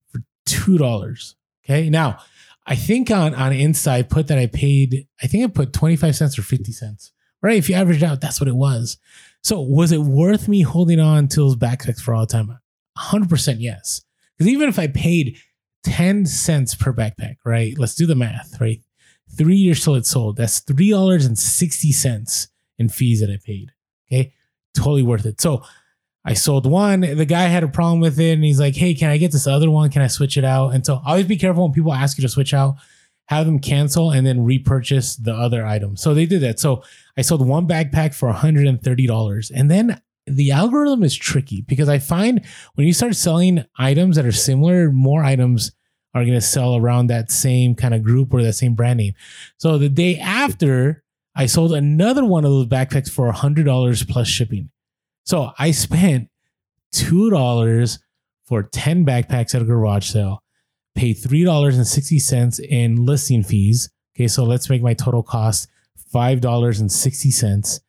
[0.08, 1.34] for $2.
[1.64, 1.90] Okay.
[1.90, 2.20] Now
[2.64, 6.38] I think on on Inside put that I paid, I think I put 25 cents
[6.38, 7.10] or 50 cents.
[7.42, 7.58] Right.
[7.58, 8.98] If you average out, that's what it was.
[9.42, 12.56] So was it worth me holding on to those backpacks for all the time?
[12.96, 14.02] 100% yes.
[14.38, 15.38] Because even if I paid
[15.82, 17.76] 10 cents per backpack, right?
[17.76, 18.80] Let's do the math, right?
[19.36, 20.36] Three years till it's sold.
[20.36, 22.48] That's $3.60
[22.78, 23.72] in fees that I paid.
[24.10, 24.32] Okay.
[24.76, 25.40] Totally worth it.
[25.40, 25.62] So
[26.24, 27.00] I sold one.
[27.00, 29.46] The guy had a problem with it and he's like, hey, can I get this
[29.46, 29.90] other one?
[29.90, 30.74] Can I switch it out?
[30.74, 32.76] And so always be careful when people ask you to switch out,
[33.28, 35.96] have them cancel and then repurchase the other item.
[35.96, 36.58] So they did that.
[36.58, 36.82] So
[37.16, 39.52] I sold one backpack for $130.
[39.54, 44.26] And then the algorithm is tricky because I find when you start selling items that
[44.26, 45.72] are similar, more items
[46.12, 49.14] are going to sell around that same kind of group or that same brand name.
[49.58, 51.04] So the day after
[51.36, 54.70] I sold another one of those backpacks for $100 plus shipping.
[55.24, 56.28] So I spent
[56.94, 57.98] $2
[58.46, 60.42] for 10 backpacks at a garage sale,
[60.94, 63.90] paid $3.60 in listing fees.
[64.16, 65.68] Okay, so let's make my total cost
[66.14, 67.80] $5.60.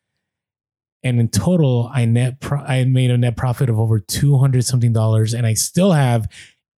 [1.04, 4.92] And in total, I net pro- I made a net profit of over 200 something
[4.92, 6.28] dollars and I still have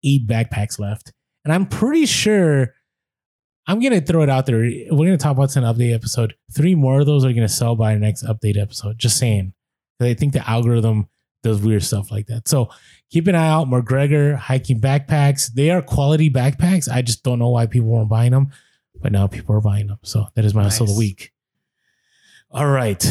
[0.04, 1.12] eight backpacks left.
[1.44, 2.74] And I'm pretty sure
[3.68, 4.58] I'm gonna throw it out there.
[4.58, 6.34] We're gonna talk about an update episode.
[6.50, 8.98] Three more of those are gonna sell by the next update episode.
[8.98, 9.52] Just saying.
[10.00, 11.08] I think the algorithm
[11.42, 12.48] does weird stuff like that.
[12.48, 12.70] So
[13.10, 13.68] keep an eye out.
[13.68, 15.52] MacGregor hiking backpacks.
[15.52, 16.88] They are quality backpacks.
[16.90, 18.52] I just don't know why people weren't buying them,
[19.00, 19.98] but now people are buying them.
[20.02, 21.32] So that is my hustle of the week.
[22.50, 23.04] All right,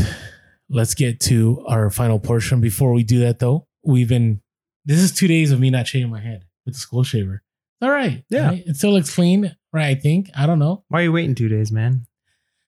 [0.69, 2.61] let's get to our final portion.
[2.61, 4.41] Before we do that, though, we've been.
[4.85, 7.43] This is two days of me not shaving my head with the skull shaver.
[7.81, 8.47] All right, Yeah.
[8.49, 8.63] right?
[8.65, 9.87] it still looks clean, right?
[9.89, 10.29] I think.
[10.35, 10.83] I don't know.
[10.87, 12.05] Why are you waiting two days, man?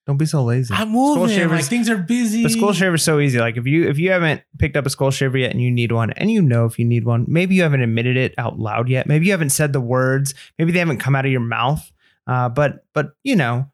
[0.05, 0.73] Don't be so lazy.
[0.73, 1.21] I'm moving.
[1.23, 2.41] Like shavers- things are busy.
[2.43, 3.37] The skull shaver is so easy.
[3.39, 5.91] Like if you if you haven't picked up a skull shaver yet and you need
[5.91, 8.89] one, and you know if you need one, maybe you haven't admitted it out loud
[8.89, 9.07] yet.
[9.07, 10.33] Maybe you haven't said the words.
[10.57, 11.91] Maybe they haven't come out of your mouth.
[12.25, 13.67] Uh, but but you know,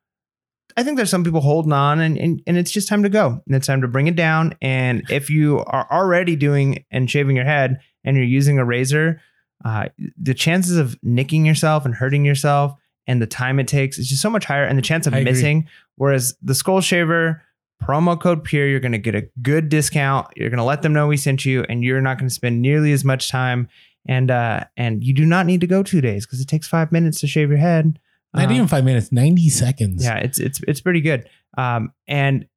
[0.76, 3.42] I think there's some people holding on, and, and and it's just time to go.
[3.48, 4.56] And it's time to bring it down.
[4.62, 9.22] And if you are already doing and shaving your head, and you're using a razor,
[9.66, 12.74] uh, the chances of nicking yourself and hurting yourself,
[13.08, 14.64] and the time it takes is just so much higher.
[14.64, 15.32] And the chance of I agree.
[15.34, 15.68] missing.
[15.96, 17.42] Whereas the skull shaver
[17.84, 20.94] promo code pure you're going to get a good discount you're going to let them
[20.94, 23.68] know we sent you and you're not going to spend nearly as much time
[24.08, 26.90] and uh and you do not need to go two days because it takes five
[26.94, 28.00] minutes to shave your head
[28.34, 30.02] Not Uh, even five minutes, 90 seconds.
[30.06, 32.48] yeah it's it's it's pretty good um and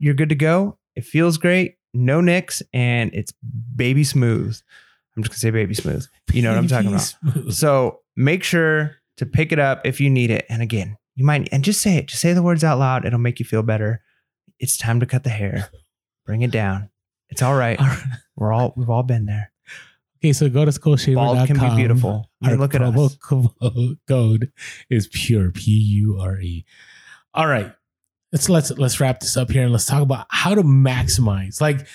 [0.00, 3.32] you're good to go it feels great no nicks and it's
[3.76, 4.58] baby smooth
[5.16, 8.96] i'm just gonna say baby smooth you know what i'm talking about so make sure
[9.16, 10.46] to pick it up if you need it.
[10.48, 12.06] And again, you might and just say it.
[12.06, 13.04] Just say the words out loud.
[13.04, 14.02] It'll make you feel better.
[14.58, 15.70] It's time to cut the hair.
[16.26, 16.90] Bring it down.
[17.28, 17.78] It's all right.
[17.78, 18.02] All right.
[18.36, 19.52] We're all we've all been there.
[20.18, 21.14] Okay, so go to skullshaver.com.
[21.14, 22.30] Bald can be beautiful.
[22.42, 23.18] Our look at us.
[24.08, 24.52] code
[24.88, 26.64] is pure P U R E.
[27.34, 27.72] All right,
[28.32, 31.60] let's let's let's wrap this up here and let's talk about how to maximize.
[31.60, 31.86] Like,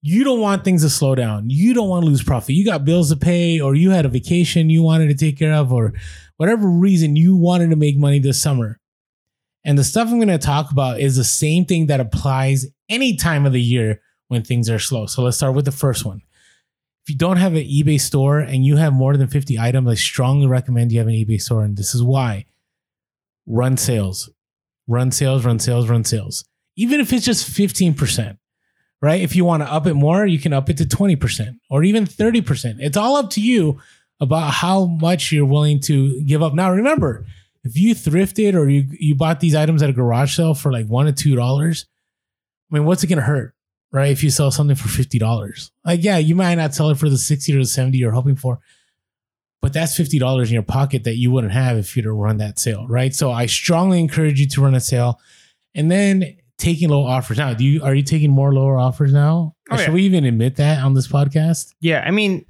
[0.00, 1.50] you don't want things to slow down.
[1.50, 2.54] You don't want to lose profit.
[2.54, 5.54] You got bills to pay, or you had a vacation you wanted to take care
[5.54, 5.92] of, or
[6.36, 8.78] whatever reason you wanted to make money this summer.
[9.64, 13.16] And the stuff I'm going to talk about is the same thing that applies any
[13.16, 15.06] time of the year when things are slow.
[15.06, 16.22] So let's start with the first one
[17.08, 19.94] if you don't have an eBay store and you have more than 50 items, I
[19.94, 21.64] strongly recommend you have an eBay store.
[21.64, 22.44] And this is why
[23.46, 24.28] run sales,
[24.86, 26.44] run sales, run sales, run sales.
[26.76, 28.36] Even if it's just 15%,
[29.00, 29.20] right?
[29.20, 32.04] If you want to up it more, you can up it to 20% or even
[32.04, 32.76] 30%.
[32.80, 33.80] It's all up to you
[34.20, 36.54] about how much you're willing to give up.
[36.54, 37.24] Now, remember,
[37.64, 40.86] if you thrifted or you, you bought these items at a garage sale for like
[40.86, 41.86] one or two dollars,
[42.70, 43.54] I mean, what's it going to hurt?
[43.92, 44.10] right?
[44.10, 47.08] If you sell something for fifty dollars, like yeah, you might not sell it for
[47.08, 48.60] the sixty or the seventy you're hoping for,
[49.60, 52.58] but that's fifty dollars in your pocket that you wouldn't have if you'd run that
[52.58, 53.14] sale, right?
[53.14, 55.20] So I strongly encourage you to run a sale,
[55.74, 57.38] and then taking low offers.
[57.38, 59.54] Now, do you are you taking more lower offers now?
[59.70, 61.74] Oh, Should we even admit that on this podcast?
[61.80, 62.44] Yeah, I mean,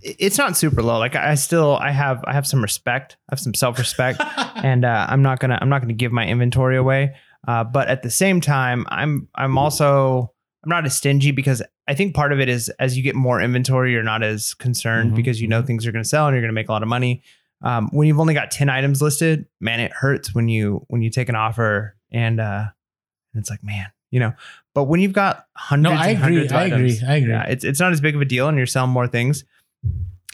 [0.00, 0.98] it's not super low.
[0.98, 3.16] Like I still I have I have some respect.
[3.28, 4.20] I have some self respect.
[4.56, 7.14] and uh, I'm not gonna I'm not gonna give my inventory away.
[7.46, 10.32] Uh, but at the same time, I'm I'm also
[10.64, 13.40] I'm not as stingy because I think part of it is as you get more
[13.40, 16.34] inventory, you're not as concerned Mhm, because you know things are going to sell and
[16.34, 17.22] you're going to make a lot of money.
[17.64, 21.10] Um, when you've only got ten items listed, man, it hurts when you when you
[21.10, 22.66] take an offer and uh,
[23.32, 24.32] and it's like man, you know.
[24.74, 27.30] But when you've got hundreds, I and agree, hundreds I agree, I agree.
[27.30, 29.44] Yeah, it's it's not as big of a deal, and you're selling more things.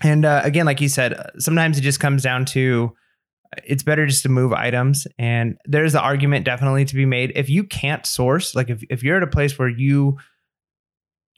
[0.02, 2.94] And uh, again, like you said, sometimes it just comes down to
[3.56, 5.06] uh, it's better just to move items.
[5.18, 7.32] And there's the argument definitely to be made.
[7.34, 10.18] If you can't source, like if, if you're at a place where you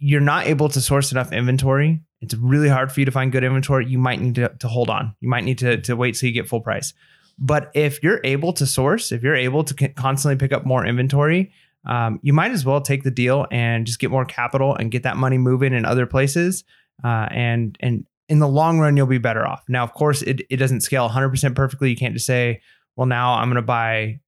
[0.03, 3.45] you're not able to source enough inventory, it's really hard for you to find good
[3.45, 3.87] inventory.
[3.87, 5.15] You might need to, to hold on.
[5.21, 6.95] You might need to, to wait till you get full price.
[7.41, 11.53] But if you're able to source, if you're able to constantly pick up more inventory,
[11.87, 15.03] um, you might as well take the deal and just get more capital and get
[15.05, 16.65] that money moving in other places.
[17.03, 19.65] Uh, and and in the long run, you'll be better off.
[19.69, 21.91] Now, of course, it, it doesn't scale 100% perfectly.
[21.91, 22.61] You can't just say,
[22.95, 24.21] well, now I'm going to buy.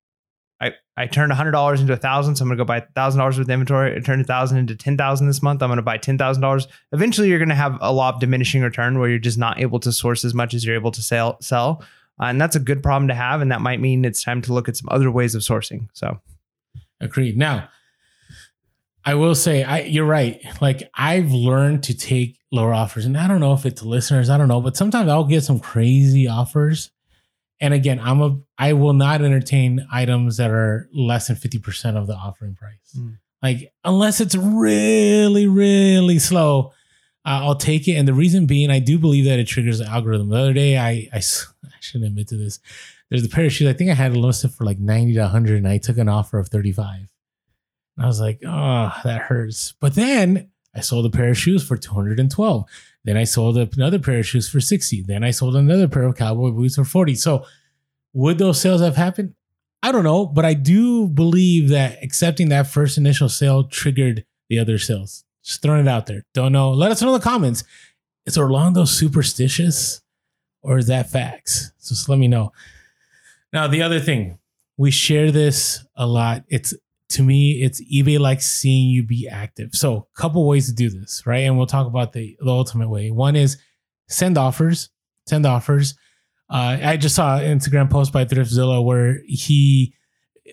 [0.60, 3.48] I, I turned $100 into a thousand, so I'm going to go buy $1,000 worth
[3.48, 3.96] inventory.
[3.96, 5.62] I turned a thousand into 10,000 this month.
[5.62, 6.66] I'm going to buy $10,000.
[6.90, 9.78] Eventually, you're going to have a law of diminishing return where you're just not able
[9.80, 11.40] to source as much as you're able to sell.
[11.40, 11.84] sell.
[12.22, 13.40] Uh, and that's a good problem to have.
[13.40, 15.88] And that might mean it's time to look at some other ways of sourcing.
[15.92, 16.20] So,
[17.00, 17.36] Agreed.
[17.36, 17.68] Now,
[19.04, 20.40] I will say, I you're right.
[20.60, 24.30] Like I've learned to take lower offers, and I don't know if it's listeners.
[24.30, 26.92] I don't know, but sometimes I'll get some crazy offers,
[27.58, 32.06] And again, I'm a I will not entertain items that are less than 50% of
[32.06, 32.96] the offering price.
[32.96, 33.18] Mm.
[33.42, 36.72] Like unless it's really, really slow,
[37.24, 37.92] I'll take it.
[37.92, 40.28] And the reason being, I do believe that it triggers the algorithm.
[40.28, 42.58] The other day, I—I shouldn't admit to this.
[43.10, 43.68] There's a pair of shoes.
[43.68, 46.38] I think I had listed for like 90 to 100, and I took an offer
[46.38, 47.10] of 35.
[47.96, 49.74] And I was like, oh, that hurts.
[49.78, 52.64] But then I sold a pair of shoes for 212.
[53.04, 55.02] Then I sold another pair of shoes for 60.
[55.02, 57.14] Then I sold another pair of cowboy boots for 40.
[57.16, 57.44] So
[58.14, 59.34] would those sales have happened?
[59.82, 64.58] I don't know, but I do believe that accepting that first initial sale triggered the
[64.58, 65.24] other sales.
[65.42, 66.24] Just throwing it out there.
[66.34, 66.70] Don't know.
[66.70, 67.64] Let us know in the comments.
[68.26, 70.00] Is Orlando superstitious
[70.62, 71.72] or is that facts?
[71.78, 72.52] So just let me know.
[73.52, 74.38] Now, the other thing,
[74.76, 76.44] we share this a lot.
[76.48, 76.74] It's
[77.10, 79.74] to me, it's eBay likes seeing you be active.
[79.74, 81.40] So, a couple ways to do this, right?
[81.40, 83.10] And we'll talk about the, the ultimate way.
[83.10, 83.58] One is
[84.08, 84.88] send offers,
[85.26, 85.94] send offers.
[86.48, 89.94] Uh, I just saw an Instagram post by Thriftzilla where he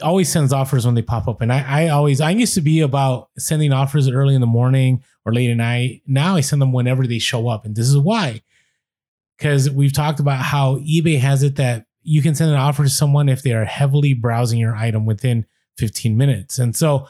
[0.01, 1.41] always sends offers when they pop up.
[1.41, 5.03] And I, I always, I used to be about sending offers early in the morning
[5.25, 6.03] or late at night.
[6.05, 7.65] Now I send them whenever they show up.
[7.65, 8.41] And this is why.
[9.37, 12.89] Because we've talked about how eBay has it that you can send an offer to
[12.89, 15.45] someone if they are heavily browsing your item within
[15.77, 16.59] 15 minutes.
[16.59, 17.07] And so,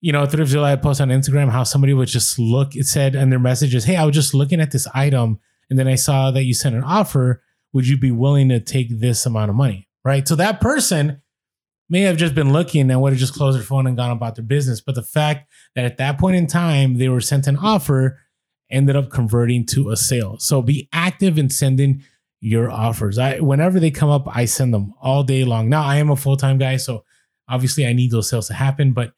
[0.00, 3.38] you know, Thriftzilla posted on Instagram how somebody would just look, it said in their
[3.38, 5.40] messages, Hey, I was just looking at this item
[5.70, 7.42] and then I saw that you sent an offer.
[7.72, 9.88] Would you be willing to take this amount of money?
[10.04, 10.28] Right.
[10.28, 11.22] So that person
[11.88, 14.36] may have just been looking and would have just closed their phone and gone about
[14.36, 14.80] their business.
[14.80, 18.18] But the fact that at that point in time they were sent an offer
[18.70, 20.38] ended up converting to a sale.
[20.38, 22.02] So be active in sending
[22.40, 23.18] your offers.
[23.18, 25.68] I whenever they come up, I send them all day long.
[25.68, 27.04] Now I am a full-time guy, so
[27.48, 29.12] obviously I need those sales to happen, but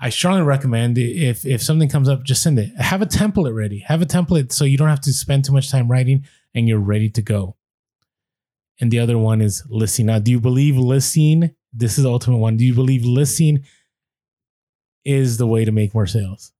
[0.00, 2.70] I strongly recommend if if something comes up, just send it.
[2.76, 3.80] Have a template ready.
[3.80, 6.78] Have a template so you don't have to spend too much time writing and you're
[6.78, 7.56] ready to go.
[8.80, 10.06] And the other one is listing.
[10.06, 11.54] Now, do you believe listing?
[11.72, 12.56] This is the ultimate one.
[12.56, 13.64] Do you believe listing
[15.04, 16.52] is the way to make more sales?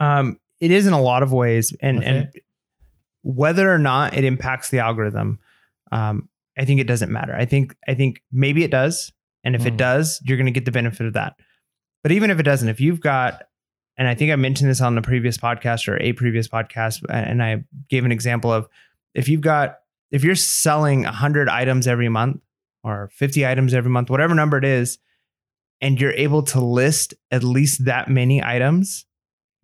[0.00, 2.06] Um, it is in a lot of ways, and Okay.
[2.06, 2.28] and
[3.22, 5.38] whether or not it impacts the algorithm,
[5.92, 7.34] um, I think it doesn't matter.
[7.34, 9.12] I think I think maybe it does,
[9.44, 9.66] and if Mm.
[9.66, 11.34] it does, you're going to get the benefit of that.
[12.02, 13.42] But even if it doesn't, if you've got,
[13.96, 17.42] and I think I mentioned this on the previous podcast or a previous podcast, and
[17.42, 18.68] I gave an example of
[19.14, 19.78] if you've got
[20.10, 22.40] if you're selling 100 items every month
[22.82, 24.98] or 50 items every month, whatever number it is,
[25.80, 29.06] and you're able to list at least that many items,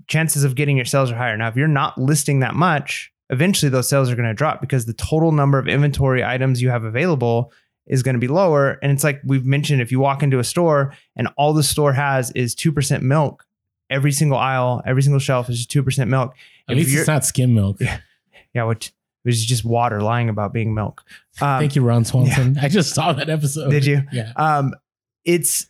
[0.06, 1.36] chances of getting your sales are higher.
[1.36, 4.86] Now, if you're not listing that much, eventually those sales are going to drop because
[4.86, 7.52] the total number of inventory items you have available
[7.86, 8.78] is going to be lower.
[8.82, 11.92] And it's like we've mentioned if you walk into a store and all the store
[11.92, 13.46] has is 2% milk,
[13.90, 16.34] every single aisle, every single shelf is just 2% milk.
[16.68, 17.80] At If least it's not skim milk.
[18.54, 18.92] Yeah, which
[19.24, 21.02] which is just water lying about being milk.
[21.40, 22.56] Um, Thank you, Ron Swanson.
[22.62, 23.70] I just saw that episode.
[23.70, 24.02] Did you?
[24.12, 24.32] Yeah.
[24.36, 24.72] um
[25.24, 25.68] it's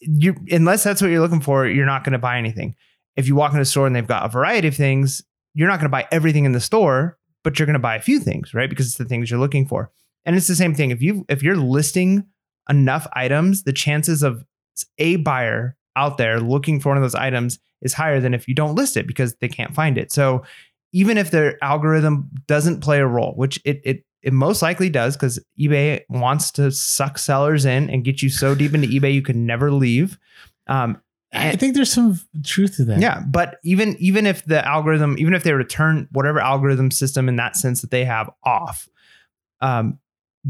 [0.00, 2.74] you unless that's what you're looking for you're not going to buy anything
[3.16, 5.22] if you walk in a store and they've got a variety of things
[5.54, 8.00] you're not going to buy everything in the store but you're going to buy a
[8.00, 9.90] few things right because it's the things you're looking for
[10.26, 12.26] and it's the same thing if you if you're listing
[12.68, 14.44] enough items the chances of
[14.98, 18.54] a buyer out there looking for one of those items is higher than if you
[18.54, 20.42] don't list it because they can't find it so
[20.92, 25.16] even if their algorithm doesn't play a role which it it it most likely does
[25.16, 29.22] because eBay wants to suck sellers in and get you so deep into eBay you
[29.22, 30.18] can never leave.
[30.66, 31.00] Um,
[31.32, 33.00] I think there's some truth to that.
[33.00, 37.36] yeah, but even even if the algorithm, even if they return whatever algorithm system in
[37.36, 38.88] that sense that they have off,
[39.62, 39.98] um,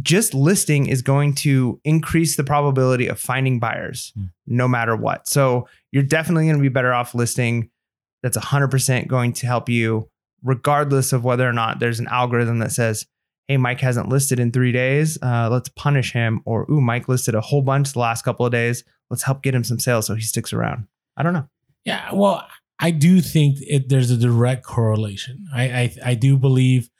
[0.02, 4.24] just listing is going to increase the probability of finding buyers Hmm.
[4.46, 5.28] no matter what.
[5.28, 7.70] So you're definitely going to be better off listing.
[8.22, 10.08] That's 100% going to help you,
[10.42, 13.06] regardless of whether or not there's an algorithm that says,
[13.48, 15.18] hey, Mike hasn't listed in three days.
[15.22, 16.40] Uh, let's punish him.
[16.44, 18.84] Or, ooh, Mike listed a whole bunch the last couple of days.
[19.10, 20.86] Let's help get him some sales so he sticks around.
[21.16, 21.48] I don't know.
[21.84, 22.46] Yeah, well,
[22.78, 25.46] I do think it, there's a direct correlation.
[25.54, 26.90] I, I I do believe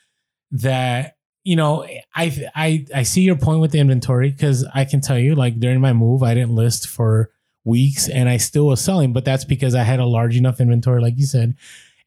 [0.51, 5.01] that you know I I I see your point with the inventory because I can
[5.01, 7.31] tell you like during my move I didn't list for
[7.65, 11.01] weeks and I still was selling, but that's because I had a large enough inventory,
[11.01, 11.57] like you said,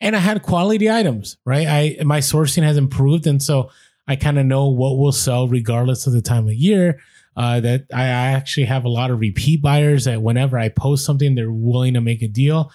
[0.03, 1.37] and I had quality items.
[1.45, 3.71] Right, I my sourcing has improved, and so
[4.07, 6.99] I kind of know what will sell regardless of the time of year.
[7.35, 11.03] Uh, that I, I actually have a lot of repeat buyers that whenever I post
[11.03, 12.71] something, they're willing to make a deal.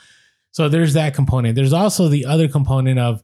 [0.50, 1.54] So there's that component.
[1.54, 3.22] There's also the other component of,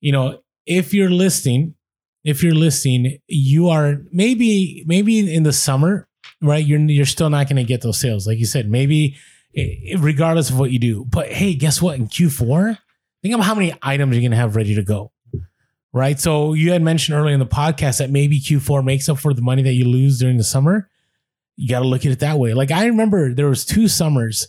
[0.00, 1.76] you know, if you're listing,
[2.24, 6.08] if you're listing, you are maybe maybe in the summer,
[6.42, 6.64] right?
[6.64, 8.68] You're you're still not going to get those sales, like you said.
[8.68, 9.16] Maybe
[9.54, 11.04] eh, regardless of what you do.
[11.04, 11.96] But hey, guess what?
[11.96, 12.78] In Q4,
[13.22, 15.12] think of how many items you're going to have ready to go.
[15.92, 16.18] right?
[16.18, 19.42] So you had mentioned earlier in the podcast that maybe Q4 makes up for the
[19.42, 20.88] money that you lose during the summer.
[21.56, 22.54] You got to look at it that way.
[22.54, 24.48] Like I remember there was two summers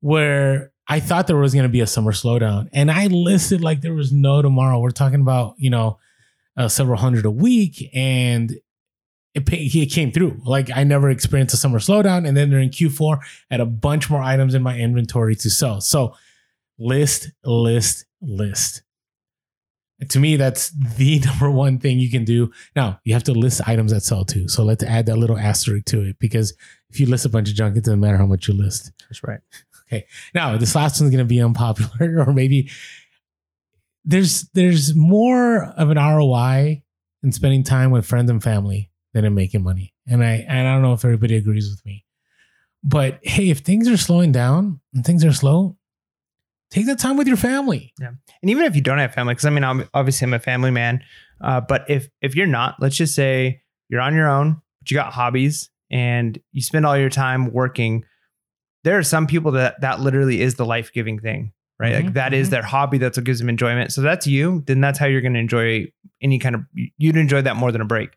[0.00, 3.80] where I thought there was going to be a summer slowdown, and I listed like
[3.80, 4.80] there was no tomorrow.
[4.80, 5.98] We're talking about you know
[6.56, 8.50] uh, several hundred a week, and
[9.34, 10.40] it, it came through.
[10.44, 14.10] Like I never experienced a summer slowdown, and then during Q4, I had a bunch
[14.10, 15.80] more items in my inventory to sell.
[15.80, 16.14] So
[16.80, 18.82] list, list, list.
[20.08, 22.50] To me, that's the number one thing you can do.
[22.74, 24.48] Now you have to list items that sell too.
[24.48, 26.54] So let's add that little asterisk to it because
[26.88, 28.90] if you list a bunch of junk, it doesn't matter how much you list.
[29.08, 29.40] That's right.
[29.86, 30.06] Okay.
[30.34, 32.70] Now this last one's going to be unpopular, or maybe
[34.04, 36.82] there's there's more of an ROI
[37.22, 39.92] in spending time with friends and family than in making money.
[40.06, 42.06] And I and I don't know if everybody agrees with me.
[42.82, 45.76] But hey, if things are slowing down and things are slow,
[46.70, 47.92] take that time with your family.
[48.00, 48.10] Yeah.
[48.42, 50.70] And even if you don't have family, because I mean, I'm, obviously I'm a family
[50.70, 51.02] man,
[51.40, 54.94] uh, but if if you're not, let's just say you're on your own, but you
[54.94, 58.04] got hobbies and you spend all your time working.
[58.84, 61.92] There are some people that that literally is the life giving thing, right?
[61.94, 62.50] Mhm, Like that is mhm.
[62.52, 62.98] their hobby.
[62.98, 63.92] That's what gives them enjoyment.
[63.92, 64.62] So that's you.
[64.66, 65.86] Then that's how you're going to enjoy
[66.22, 66.62] any kind of.
[66.96, 68.10] You'd enjoy that more than a break.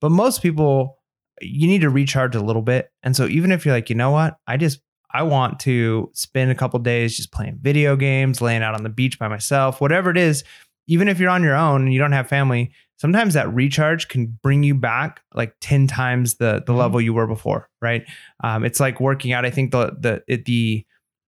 [0.00, 0.98] But most people,
[1.40, 2.90] you need to recharge a little bit.
[3.02, 4.80] And so even if you're like, you know what, I just
[5.12, 8.88] I want to spend a couple days just playing video games, laying out on the
[8.88, 10.44] beach by myself, whatever it is.
[10.86, 14.38] Even if you're on your own and you don't have family, sometimes that recharge can
[14.42, 16.78] bring you back like 10 times the the Mhm.
[16.78, 18.04] level you were before, right?
[18.42, 19.44] Um, it's like working out.
[19.44, 20.84] I think the the it, the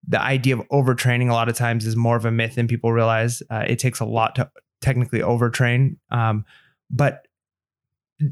[0.09, 2.91] the idea of overtraining a lot of times is more of a myth than people
[2.93, 3.43] realize.
[3.51, 4.51] Uh, it takes a lot to
[4.81, 6.45] technically overtrain, um,
[6.91, 7.26] but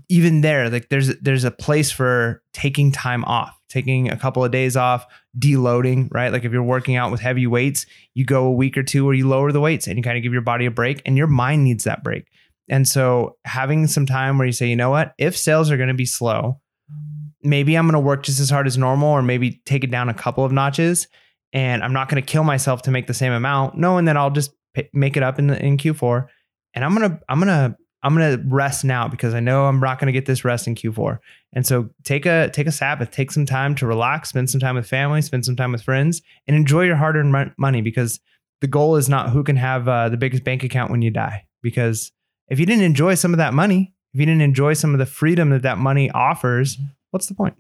[0.08, 4.50] even there, like there's there's a place for taking time off, taking a couple of
[4.50, 5.06] days off,
[5.38, 6.32] deloading, right?
[6.32, 9.14] Like if you're working out with heavy weights, you go a week or two where
[9.14, 11.26] you lower the weights and you kind of give your body a break, and your
[11.26, 12.26] mind needs that break.
[12.68, 15.88] And so having some time where you say, you know what, if sales are going
[15.88, 16.60] to be slow,
[17.42, 20.08] maybe I'm going to work just as hard as normal, or maybe take it down
[20.08, 21.08] a couple of notches,
[21.52, 24.30] and I'm not going to kill myself to make the same amount, knowing that I'll
[24.30, 26.26] just p- make it up in the, in Q4,
[26.74, 30.12] and I'm gonna I'm gonna I'm gonna rest now because I know I'm not gonna
[30.12, 31.18] get this rest in Q4.
[31.52, 34.76] And so take a take a Sabbath, take some time to relax, spend some time
[34.76, 38.20] with family, spend some time with friends, and enjoy your hard-earned money because
[38.60, 41.44] the goal is not who can have uh, the biggest bank account when you die.
[41.62, 42.12] Because
[42.48, 45.06] if you didn't enjoy some of that money, if you didn't enjoy some of the
[45.06, 46.78] freedom that that money offers,
[47.10, 47.54] what's the point?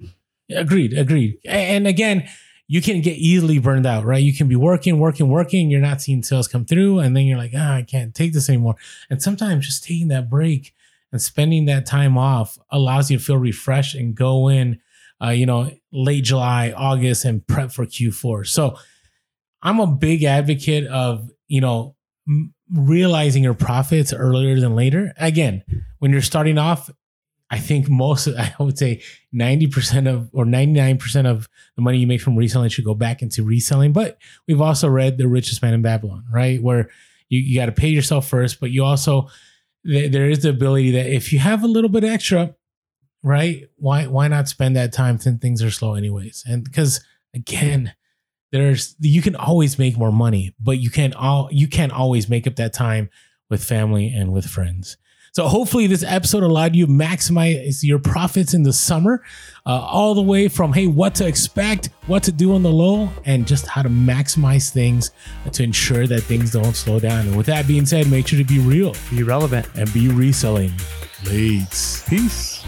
[0.50, 1.38] Agreed, agreed.
[1.44, 2.28] And again,
[2.70, 4.22] you can get easily burned out, right?
[4.22, 5.70] You can be working, working, working.
[5.70, 8.48] You're not seeing sales come through, and then you're like, ah, I can't take this
[8.50, 8.76] anymore.
[9.08, 10.74] And sometimes just taking that break
[11.10, 14.80] and spending that time off allows you to feel refreshed and go in,
[15.22, 18.46] uh, you know, late July, August, and prep for Q4.
[18.46, 18.76] So
[19.62, 21.96] I'm a big advocate of, you know,
[22.28, 25.14] m- realizing your profits earlier than later.
[25.16, 25.62] Again,
[26.00, 26.90] when you're starting off,
[27.50, 29.02] I think most, I would say
[29.34, 33.42] 90% of or 99% of the money you make from reselling should go back into
[33.42, 33.92] reselling.
[33.92, 36.62] But we've also read The Richest Man in Babylon, right?
[36.62, 36.90] Where
[37.28, 39.28] you, you got to pay yourself first, but you also,
[39.86, 42.54] th- there is the ability that if you have a little bit extra,
[43.22, 43.64] right?
[43.76, 46.44] Why, why not spend that time when things are slow anyways?
[46.46, 47.94] And because again,
[48.52, 52.46] there's, you can always make more money, but you can't all, you can't always make
[52.46, 53.10] up that time
[53.50, 54.96] with family and with friends.
[55.32, 59.22] So hopefully this episode allowed you to maximize your profits in the summer,
[59.66, 63.08] uh, all the way from hey, what to expect, what to do on the low,
[63.24, 65.10] and just how to maximize things
[65.52, 67.26] to ensure that things don't slow down.
[67.26, 69.66] And with that being said, make sure to be real Be relevant.
[69.76, 70.72] and be reselling.
[71.26, 72.02] Late.
[72.08, 72.64] Peace.